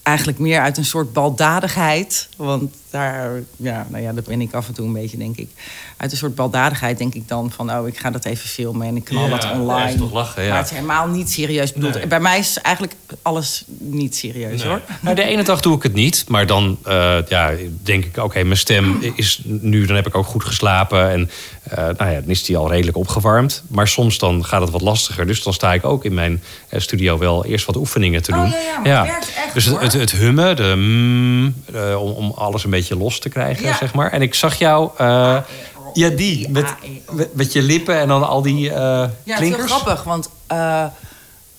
[0.04, 2.30] eigenlijk meer uit een soort baldadigheid.
[2.38, 5.50] Want daar, ja, nou ja, dat ben ik af en toe een beetje, denk ik.
[5.98, 7.72] Uit een soort baldadigheid denk ik dan van...
[7.72, 9.92] oh, ik ga dat even filmen en ik knal dat ja, online.
[9.92, 10.50] is toch lachen, ja.
[10.50, 11.94] Maar het is helemaal niet serieus bedoeld.
[11.94, 12.08] Nee.
[12.08, 14.82] Bij mij is eigenlijk alles niet serieus, hoor.
[15.02, 17.52] Nou, de ene dag doe ik het niet, maar dan eh, ja,
[17.84, 21.30] denk ik, oké, mijn stem is nu, dan heb ik ook goed geslapen en
[21.64, 23.64] eh, nou ja, dan is die al redelijk opgewarmd.
[23.68, 26.80] Maar soms dan gaat het wat lastiger, dus dan sta ik ook in mijn eh,
[26.80, 28.50] studio wel eerst wat oefeningen te Oh, doen.
[28.50, 31.56] ja, ja, maar het werkt echt, dus het, het, het hummen, de mm,
[31.98, 33.78] om, om alles een beetje los te krijgen, Ja.
[33.78, 34.12] zeg maar.
[34.12, 35.38] En ik zag jou, eh,
[35.94, 36.66] ja, die, met,
[37.12, 39.72] met, met je lippen en dan al die eh Ja, het is heel klinkers.
[39.72, 40.86] grappig, want eh,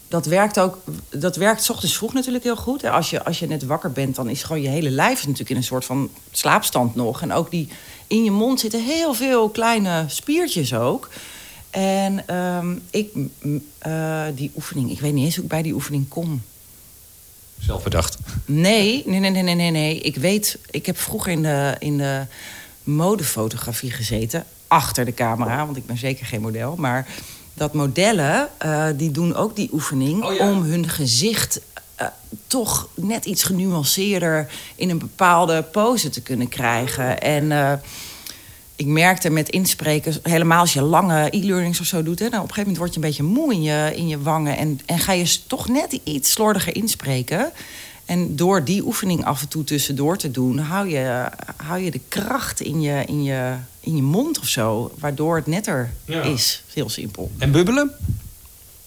[0.08, 0.78] dat werkt ook.
[1.10, 2.82] Dat werkt 's ochtends vroeg natuurlijk heel goed.
[2.82, 2.90] hè.
[2.90, 5.56] Als je, als je net wakker bent, dan is gewoon je hele lijf natuurlijk in
[5.56, 7.22] een soort van slaapstand nog.
[7.22, 7.68] En ook die
[8.06, 11.08] in je mond zitten heel veel kleine spiertjes ook.
[11.70, 13.08] En ehm, ik,
[14.34, 16.42] die oefening, ik weet niet eens hoe ik bij die oefening kom.
[17.66, 18.18] Zelf bedacht.
[18.44, 20.00] Nee, nee, nee, nee, nee, nee.
[20.00, 22.22] Ik weet, ik heb vroeger in de, in de
[22.82, 24.44] modefotografie gezeten.
[24.68, 26.76] Achter de camera, want ik ben zeker geen model.
[26.76, 27.06] Maar
[27.54, 30.24] dat modellen, eh, die doen ook die oefening...
[30.24, 30.50] Oh ja.
[30.50, 31.60] om hun gezicht
[31.94, 32.06] eh,
[32.46, 34.50] toch net iets genuanceerder...
[34.74, 37.20] in een bepaalde pose te kunnen krijgen.
[37.20, 37.52] En...
[37.52, 37.72] eh,
[38.76, 42.18] ik merkte met inspreken, helemaal als je lange e-learnings of zo doet...
[42.18, 44.22] Hè, dan op een gegeven moment word je een beetje moe in je, in je
[44.22, 44.56] wangen...
[44.56, 47.52] En, en ga je toch net iets slordiger inspreken.
[48.04, 50.58] En door die oefening af en toe tussendoor te doen...
[50.58, 54.92] hou je, hou je de kracht in je, in, je, in je mond of zo...
[54.98, 56.22] waardoor het netter Ja.
[56.22, 56.62] is.
[56.72, 57.30] Heel simpel.
[57.38, 57.90] En bubbelen?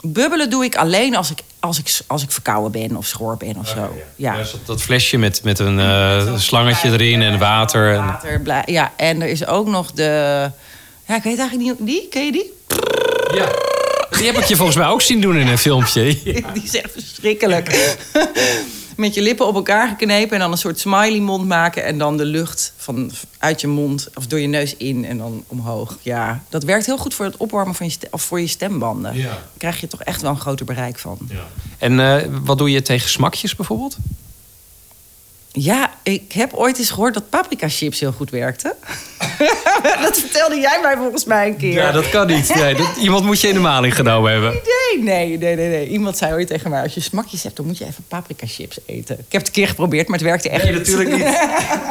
[0.02, 3.57] Bubbelen doe ik alleen als ik, als ik, als ik verkouden ben of schor ben
[3.57, 3.95] of zo.
[4.15, 4.38] Ja.
[4.38, 7.93] dus dat, dat flesje met, met een eh, slangetje erin en water.
[7.93, 8.05] En...
[8.05, 10.51] Water, ja, en er is ook nog de...
[11.05, 11.88] Ja, ik weet eigenlijk niet...
[11.88, 12.07] Die?
[12.09, 12.53] Ken je die?
[13.34, 13.47] Ja.
[14.18, 16.03] Die heb ik je volgens mij ook zien doen in een filmpje.
[16.53, 17.70] Die is echt verschrikkelijk.
[18.98, 21.84] Met je lippen op elkaar geknepen en dan een soort smiley mond maken.
[21.84, 25.43] En dan de lucht van, uit je mond of door je neus in en dan
[25.48, 25.98] omhoog.
[26.02, 29.16] Ja, dat werkt heel goed voor het opwarmen van je, of voor je stembanden.
[29.16, 29.24] Ja.
[29.24, 31.18] Daar krijg je toch echt wel een groter bereik van.
[31.78, 33.98] En eh, wat doe je tegen smakjes bijvoorbeeld?
[35.60, 38.74] Ja, ik heb ooit eens gehoord dat paprika chips heel goed werkten.
[40.01, 41.74] dat vertelde jij mij volgens mij een keer.
[41.74, 42.55] Ja, dat kan niet.
[42.55, 44.53] Nee, dat, iemand moet je in de maling genomen hebben.
[44.97, 45.88] Nee, nee, nee, nee, nee.
[45.88, 48.78] Iemand zei ooit tegen mij: als je smakjes hebt, dan moet je even paprika chips
[48.86, 49.16] eten.
[49.16, 50.88] Ik heb het een keer geprobeerd, maar het werkte echt Nee, niet.
[50.88, 51.38] natuurlijk niet.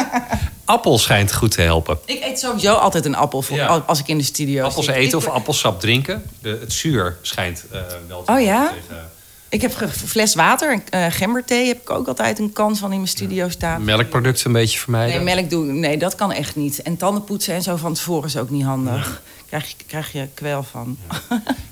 [0.64, 1.98] appel schijnt goed te helpen.
[2.04, 3.66] Ik eet sowieso altijd een appel voor, Ja.
[3.86, 4.94] als ik in de studio Appels zit.
[4.94, 6.22] eten of appelsap drinken.
[6.42, 8.68] De, het zuur schijnt eh, wel te Oh ja?
[8.68, 9.10] tegen-
[9.48, 12.90] Ik heb een fles water en eh, gemberthee heb ik ook altijd een kan van
[12.90, 13.84] in mijn studio staan.
[13.84, 15.24] Melkproducten een beetje vermijden.
[15.24, 16.82] Nee, melk doe nee, dat kan echt niet.
[16.82, 19.22] En tandenpoetsen en zo van tevoren is ook niet handig.
[19.48, 20.98] Krijg, je, krijg je kwel van.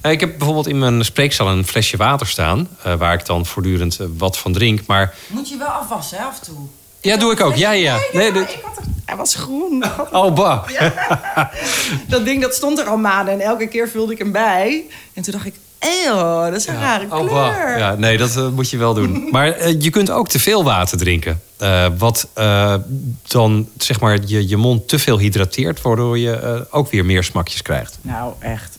[0.02, 2.68] Ja, ik heb bijvoorbeeld in mijn spreekzaal een flesje water staan.
[2.82, 4.80] eh, waar ik dan voortdurend eh, wat van drink.
[4.86, 6.56] Maar Moet je wel afwassen, hè, af en toe.
[7.00, 7.54] ja, doe ik ook.
[7.54, 7.94] Ja, ja.
[7.96, 9.84] Nee, Nee, nee, dit- ik had er, hij was groen.
[10.12, 10.68] Oh, bah.
[12.08, 14.84] Dat ding dat stond er al maanden en elke keer vulde ik hem bij.
[15.14, 15.54] En toen dacht ik,
[15.84, 17.78] eeuw, dat is een rare Oh, kleur.
[17.78, 19.12] Ja, nee, dat eh, moet je wel doen.
[19.32, 21.40] Maar eh, je kunt ook te veel water drinken.
[21.58, 22.74] Eh, wat eh,
[23.22, 27.24] dan zeg maar je, je mond te veel hydrateert, waardoor je eh, ook weer meer
[27.24, 27.98] smakjes krijgt.
[28.02, 28.78] Nou, echt.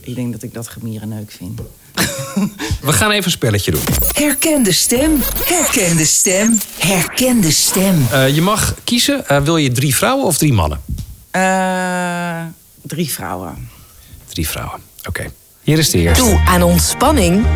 [0.00, 1.60] Ik denk dat ik dat gemierenneuk vind.
[2.80, 3.82] We gaan even een spelletje doen.
[4.14, 5.20] Herken de stem.
[5.44, 6.58] Herken de stem.
[6.78, 8.06] Herken de stem.
[8.10, 10.80] Eh, je mag kiezen, wil je drie vrouwen of drie mannen?
[11.30, 12.42] Eh,
[12.82, 13.68] drie vrouwen.
[14.26, 14.80] Drie vrouwen.
[15.08, 15.30] Oké.
[15.66, 16.24] Hier is de eerste.
[16.24, 17.46] Toe aan ontspanning?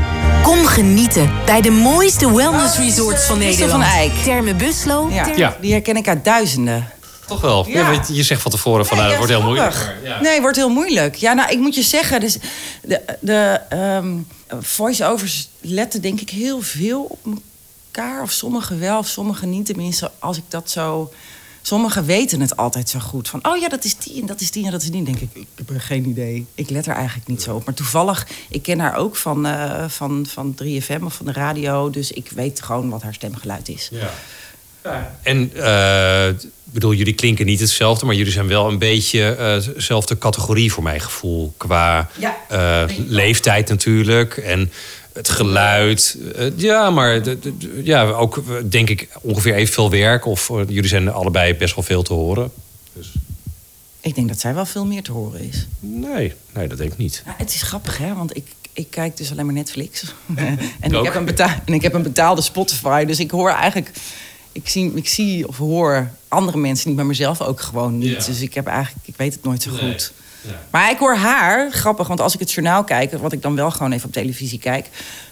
[0.42, 3.70] Kom genieten bij de mooiste wellness resorts van Nederland.
[3.70, 4.12] van Eyck.
[4.24, 5.08] Terme Buslo.
[5.10, 5.56] Ja, Terme- Ja.
[5.60, 6.88] die herken ik uit duizenden.
[7.26, 7.66] Toch wel.
[7.68, 7.78] Ja.
[7.80, 7.90] Ja.
[7.90, 9.96] want je zegt van tevoren van, nou, dat Nee, wordt heel moeilijk.
[10.04, 10.20] ja.
[10.20, 11.14] Nee, wordt heel moeilijk.
[11.14, 12.38] Ja, nou, ik moet je zeggen, dus
[12.82, 14.08] de, de ehm,
[14.60, 17.18] voice-overs letten denk ik heel veel op
[17.92, 18.22] elkaar.
[18.22, 19.66] Of sommigen wel, of sommigen niet.
[19.66, 21.12] Tenminste, als ik dat zo...
[21.62, 23.28] Sommigen weten het altijd zo goed.
[23.28, 25.04] Van, oh ja, dat is die en dat is die en dat is die.
[25.04, 26.46] Dan denk ik, ik heb er geen idee.
[26.54, 27.64] Ik let er eigenlijk niet zo op.
[27.64, 31.90] Maar toevallig, ik ken haar ook van, eh, van, van 3FM of van de radio.
[31.90, 33.88] Dus ik weet gewoon wat haar stemgeluid is.
[33.92, 34.10] Ja.
[35.22, 39.74] En eh, ik bedoel, jullie klinken niet hetzelfde, maar jullie zijn wel een beetje eh,
[39.74, 41.54] dezelfde categorie voor mijn gevoel.
[41.56, 44.72] Qua Ja, eh, leeftijd natuurlijk en
[45.20, 46.18] het geluid.
[46.36, 47.20] Eh, ja, maar
[47.82, 50.26] ja, ook eh, denk ik ongeveer evenveel werk.
[50.26, 52.50] Of eh, jullie zijn allebei best wel veel te horen.
[52.92, 53.12] Dus
[54.00, 55.66] Ik denk dat zij wel veel meer te horen is.
[55.80, 57.22] nee, nee, dat denk ik niet.
[57.26, 58.14] Ja, het is grappig, hè?
[58.14, 60.04] Want ik, ik kijk dus alleen maar Netflix.
[60.80, 63.04] en, ik heb een en ik heb een betaalde Spotify.
[63.04, 63.90] Dus ik hoor eigenlijk...
[64.52, 68.20] Ik zie, ik zie of hoor andere mensen niet, maar mezelf ook gewoon niet.
[68.20, 68.24] Ja.
[68.24, 69.06] Dus ik heb eigenlijk...
[69.06, 70.12] Ik weet het nooit zo goed.
[70.40, 70.50] Ja.
[70.70, 73.12] Maar ik hoor haar, grappig, want als ik het journaal kijk...
[73.12, 74.88] wat ik dan wel gewoon even op televisie kijk...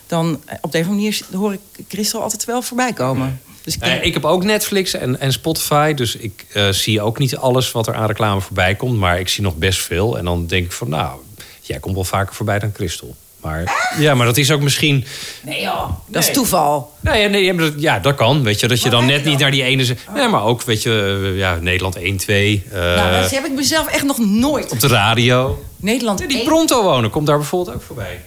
[0.07, 3.41] dan eh, op de een of andere manier hoor ik Christel altijd wel voorbij komen.
[3.63, 7.01] Dus ik Nou denk, ik heb ook Netflix en, en Spotify, dus ik eh, zie
[7.01, 8.99] ook niet alles wat er aan reclame voorbij komt.
[8.99, 10.19] Maar ik zie nog best veel.
[10.19, 11.21] En dan denk ik van, nou,
[11.61, 13.17] jij komt wel vaker voorbij dan Christel.
[13.41, 15.05] Maar, ja, maar dat is ook misschien...
[15.43, 16.35] nee joh, dat is Nee.
[16.35, 16.93] toeval.
[17.03, 18.43] Ja, nee, ja, maar dat- ja, dat kan.
[18.43, 19.41] Weet je, dat je dan net niet dan?
[19.43, 19.85] naar die ene...
[19.85, 22.65] ze- Nee, maar ook, weet je, eh, ja, Nederland 1, 2.
[22.73, 24.71] eh, nou, dat heb ik mezelf echt nog nooit.
[24.73, 25.65] op de radio.
[25.77, 28.21] Nederland die Pronto wonen komt daar bijvoorbeeld ook voorbij.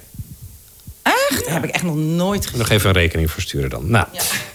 [1.32, 1.44] Echt?
[1.46, 2.60] Dat heb ik echt nog nooit gezien.
[2.60, 3.90] Nog even een rekening versturen dan.
[3.92, 4.06] Nou,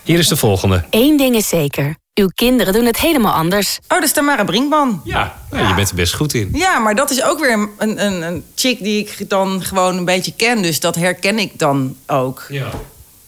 [0.03, 0.85] hier is de volgende.
[0.91, 1.97] Eén ding is zeker.
[2.14, 3.79] Uw kinderen doen het helemaal anders.
[3.83, 5.01] Oh, dat is Tamara Brinkman.
[5.05, 6.51] Ja, nou, je bent er best goed in.
[6.53, 10.05] Ja, maar dat is ook weer een, een, een chick die ik dan gewoon een
[10.05, 10.62] beetje ken.
[10.62, 12.45] Dus dat herken ik dan ook.
[12.49, 12.70] Ja.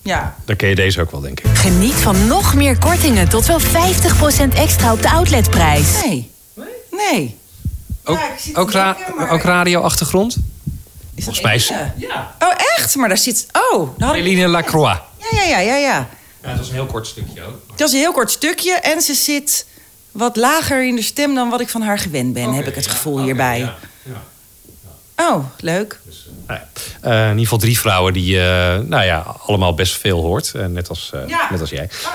[0.03, 0.37] Ja.
[0.45, 1.47] Dan ken je deze ook wel, denk ik.
[1.57, 3.65] Geniet van nog meer kortingen tot wel 50%
[4.55, 6.05] extra op de outletprijs.
[6.05, 6.31] Nee.
[6.91, 7.37] Nee.
[8.05, 10.37] Ook, Ja, te ook, ra- maar- ook radio-achtergrond?
[11.19, 11.93] Is Volgens dat mij is- Eline?
[11.97, 12.35] Ja.
[12.39, 12.97] Oh, echt?
[12.97, 13.47] Maar daar zit...
[13.73, 15.01] Oh, ik- Eline Lacroix.
[15.31, 16.09] Ja, ja, ja, ja, ja.
[16.43, 17.61] Ja, dat is een heel kort stukje ook.
[17.77, 18.73] Dat is een heel kort stukje.
[18.73, 19.67] En ze zit
[20.13, 22.87] wat lager in de stem dan wat ik van haar gewend ben, heb ik het
[22.87, 23.73] gevoel hierbij.
[25.17, 26.01] Oh, leuk.
[26.47, 26.69] Nou ja,
[27.11, 30.53] eh, in ieder geval drie vrouwen die eh, nou ja, allemaal best veel hoort.
[30.55, 31.49] eh, net, als, eh, Ja.
[31.51, 31.91] net als jij.
[32.05, 32.13] Oh,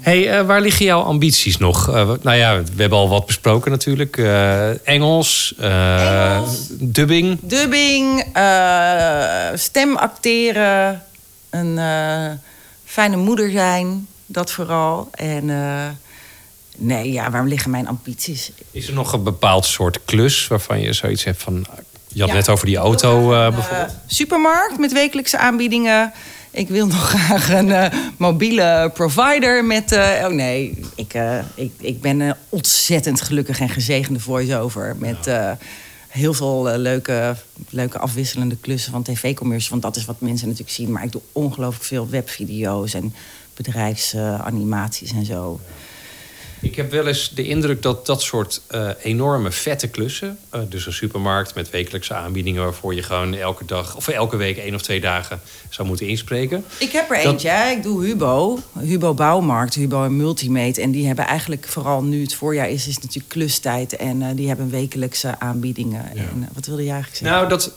[0.00, 1.88] Hey, eh, waar liggen jouw ambities nog?
[1.88, 4.16] Eh, nou ja, we hebben al wat besproken natuurlijk.
[4.16, 6.66] Eh, Engels, Engels.
[6.70, 7.38] dubbing.
[7.42, 8.24] Dubbing,
[9.54, 11.02] stem acteren,
[11.50, 11.78] een
[12.84, 15.08] fijne moeder zijn, dat vooral.
[15.10, 15.44] En
[16.76, 18.50] nee, ja, waar liggen mijn ambities?
[18.70, 21.66] Is er nog een bepaald soort klus waarvan je zoiets hebt van...
[22.12, 22.34] Je had Ja.
[22.34, 23.94] net over die auto bijvoorbeeld.
[24.06, 26.12] supermarkt met wekelijkse aanbiedingen.
[26.52, 29.92] Ik wil nog graag een eh, mobiele provider met...
[29.92, 34.96] eh, oh nee, ik, eh, ik, ik ben een ontzettend gelukkig en gezegende voice-over...
[34.98, 35.30] met
[36.08, 37.36] heel veel leuke,
[37.68, 39.68] leuke afwisselende klussen van tv-commercials.
[39.68, 40.92] Want dat is wat mensen natuurlijk zien.
[40.92, 43.14] Maar ik doe ongelooflijk veel webvideo's en
[43.54, 45.60] bedrijfsanimaties en zo.
[46.62, 50.38] Ik heb wel eens de indruk dat dat soort eh, enorme vette klussen...
[50.50, 52.62] eh, dus een supermarkt met wekelijkse aanbiedingen...
[52.62, 56.64] waarvoor je gewoon elke dag of elke week één of twee dagen zou moeten inspreken.
[56.78, 57.72] Ik heb er Dat- eentje.
[57.76, 58.58] Ik doe Hubo.
[58.78, 60.80] Hubo Bouwmarkt, Hubo en Multimate.
[60.80, 63.96] En die hebben eigenlijk, vooral nu het voorjaar is, is natuurlijk klustijd.
[63.96, 66.16] En eh, die hebben wekelijkse aanbiedingen.
[66.16, 67.38] En, wat wilde je eigenlijk zeggen?
[67.38, 67.72] Nou, dat,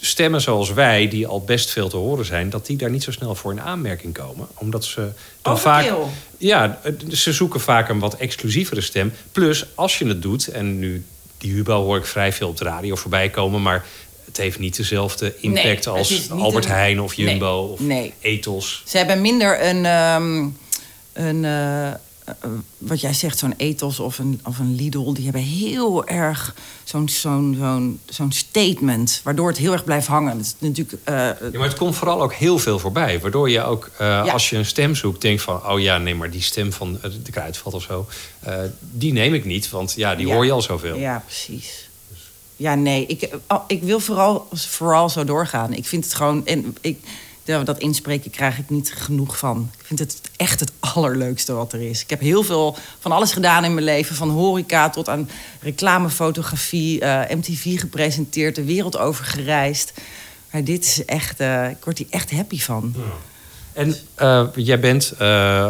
[0.00, 3.10] stemmen zoals wij, die al best veel te horen zijn, dat die daar niet zo
[3.10, 4.46] snel voor in aanmerking komen.
[4.54, 5.08] Omdat ze
[5.42, 5.92] dan vaak.
[6.38, 6.80] Ja,
[7.12, 9.12] ze zoeken vaak een wat exclusievere stem.
[9.32, 11.04] Plus, als je het doet, en nu
[11.38, 13.84] die Hubo hoor ik vrij veel op de radio voorbij komen, maar
[14.24, 18.12] het heeft niet dezelfde impact Nee, als Albert een- Heijn of Jumbo Nee, of nee.
[18.20, 18.82] Ethos.
[18.86, 20.46] Ze hebben minder een, ehm,
[21.12, 21.90] een eh,
[22.78, 25.12] wat jij zegt, zo'n ethos of een, of een Lidl.
[25.12, 26.54] Die hebben heel erg
[26.84, 30.38] zo'n zo'n zo'n zo'n statement, waardoor het heel erg blijft hangen.
[30.40, 33.20] Is natuurlijk, eh, Ja, maar het komt vooral ook heel veel voorbij.
[33.20, 35.66] Waardoor je ook, eh, als je een stem zoekt, denkt van...
[35.66, 38.06] oh ja, nee, maar die stem van eh, de kruidvat of zo...
[38.40, 40.34] eh, die neem ik niet, want ja, die Ja.
[40.34, 40.96] hoor je al zoveel.
[40.96, 41.88] Ja, precies.
[42.56, 45.72] Ja, nee, ik, oh, ik wil vooral, vooral zo doorgaan.
[45.72, 46.46] Ik vind het gewoon.
[46.46, 46.98] En ik,
[47.46, 49.70] ja, dat inspreken krijg ik niet genoeg van.
[49.78, 52.02] Ik vind het echt het allerleukste wat er is.
[52.02, 54.16] Ik heb heel veel van alles gedaan in mijn leven.
[54.16, 55.28] Van horeca tot aan
[55.60, 59.92] reclamefotografie, eh, MTV gepresenteerd, de wereld over gereisd.
[60.56, 62.94] Maar dit is echt, eh, ik word hier echt happy van.
[63.72, 65.20] En eh, jij bent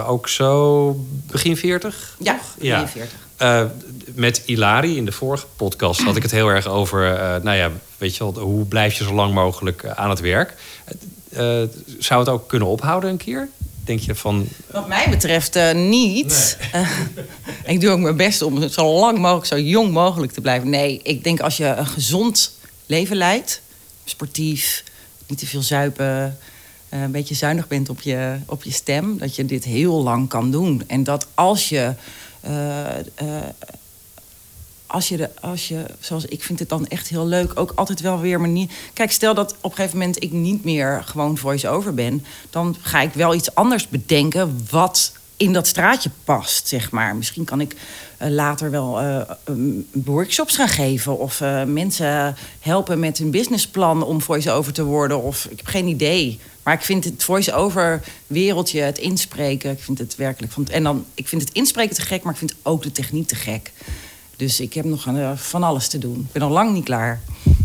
[0.06, 0.90] ook zo
[1.26, 2.16] begin 40?
[2.18, 2.54] Ja, toch?
[2.58, 3.18] 43.
[3.36, 3.64] Eh,
[4.14, 7.00] met Ilari in de vorige podcast had ik het heel erg over...
[7.42, 10.54] nou ja, weet je wel, hoe blijf je zo lang mogelijk aan het werk?
[11.36, 11.62] Eh,
[11.98, 13.48] zou het ook kunnen ophouden een keer?
[13.86, 14.48] Denk je van...
[14.70, 16.58] Wat mij betreft eh, niet.
[16.72, 16.90] Eh,
[17.72, 20.70] ik doe ook mijn best om zo lang mogelijk, zo jong mogelijk te blijven.
[20.70, 23.60] Nee, ik denk als je een gezond leven leidt,
[24.04, 24.84] sportief,
[25.26, 26.38] niet te veel zuipen,
[26.88, 30.28] eh, een beetje zuinig bent op je, op je stem, dat je dit heel lang
[30.28, 30.82] kan doen.
[30.86, 31.94] En dat als je.
[34.86, 38.00] Als je, de, als je, zoals ik vind het dan echt heel leuk, ook altijd
[38.00, 38.68] wel weer manier.
[38.92, 43.00] Kijk, stel dat op een gegeven moment ik niet meer gewoon voice-over ben, dan ga
[43.00, 47.16] ik wel iets anders bedenken wat in dat straatje past, zeg maar.
[47.16, 47.76] Misschien kan ik
[48.16, 49.20] eh, later wel eh,
[49.92, 55.22] workshops gaan geven of eh, mensen helpen met hun businessplan om voice-over te worden.
[55.22, 56.40] Of ik heb geen idee.
[56.62, 60.66] Maar ik vind het voice-over wereldje, het inspreken, ik vind het werkelijk van.
[60.66, 63.34] En dan, ik vind het inspreken te gek, maar ik vind ook de techniek te
[63.34, 63.72] gek.
[64.36, 66.24] Dus ik heb nog eh, van alles te doen.
[66.26, 67.20] Ik ben al lang niet klaar.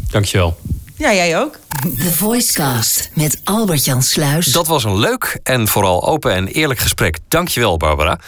[0.09, 0.57] Dankjewel.
[0.97, 1.59] Ja, jij ook?
[1.99, 4.45] The Voicecast met Albert-Jan Sluis.
[4.45, 7.17] Dat was een leuk en vooral open en eerlijk gesprek.
[7.27, 8.19] Dankjewel, Barbara.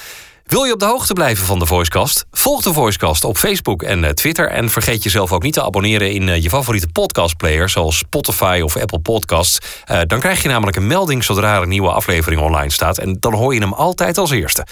[0.44, 2.26] Wil je op de hoogte blijven van de Voicecast?
[2.32, 4.50] Volg de Voicecast op Facebook en eh, Twitter.
[4.50, 7.70] En vergeet jezelf ook niet te abonneren in eh, je favoriete podcastplayer...
[7.70, 9.58] zoals Spotify of Apple Podcasts.
[9.86, 12.98] Eh, dan krijg je namelijk een melding zodra er een nieuwe aflevering online staat.
[12.98, 14.66] En dan hoor je hem altijd als eerste.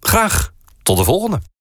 [0.00, 0.50] Graag
[0.82, 1.40] tot de volgende.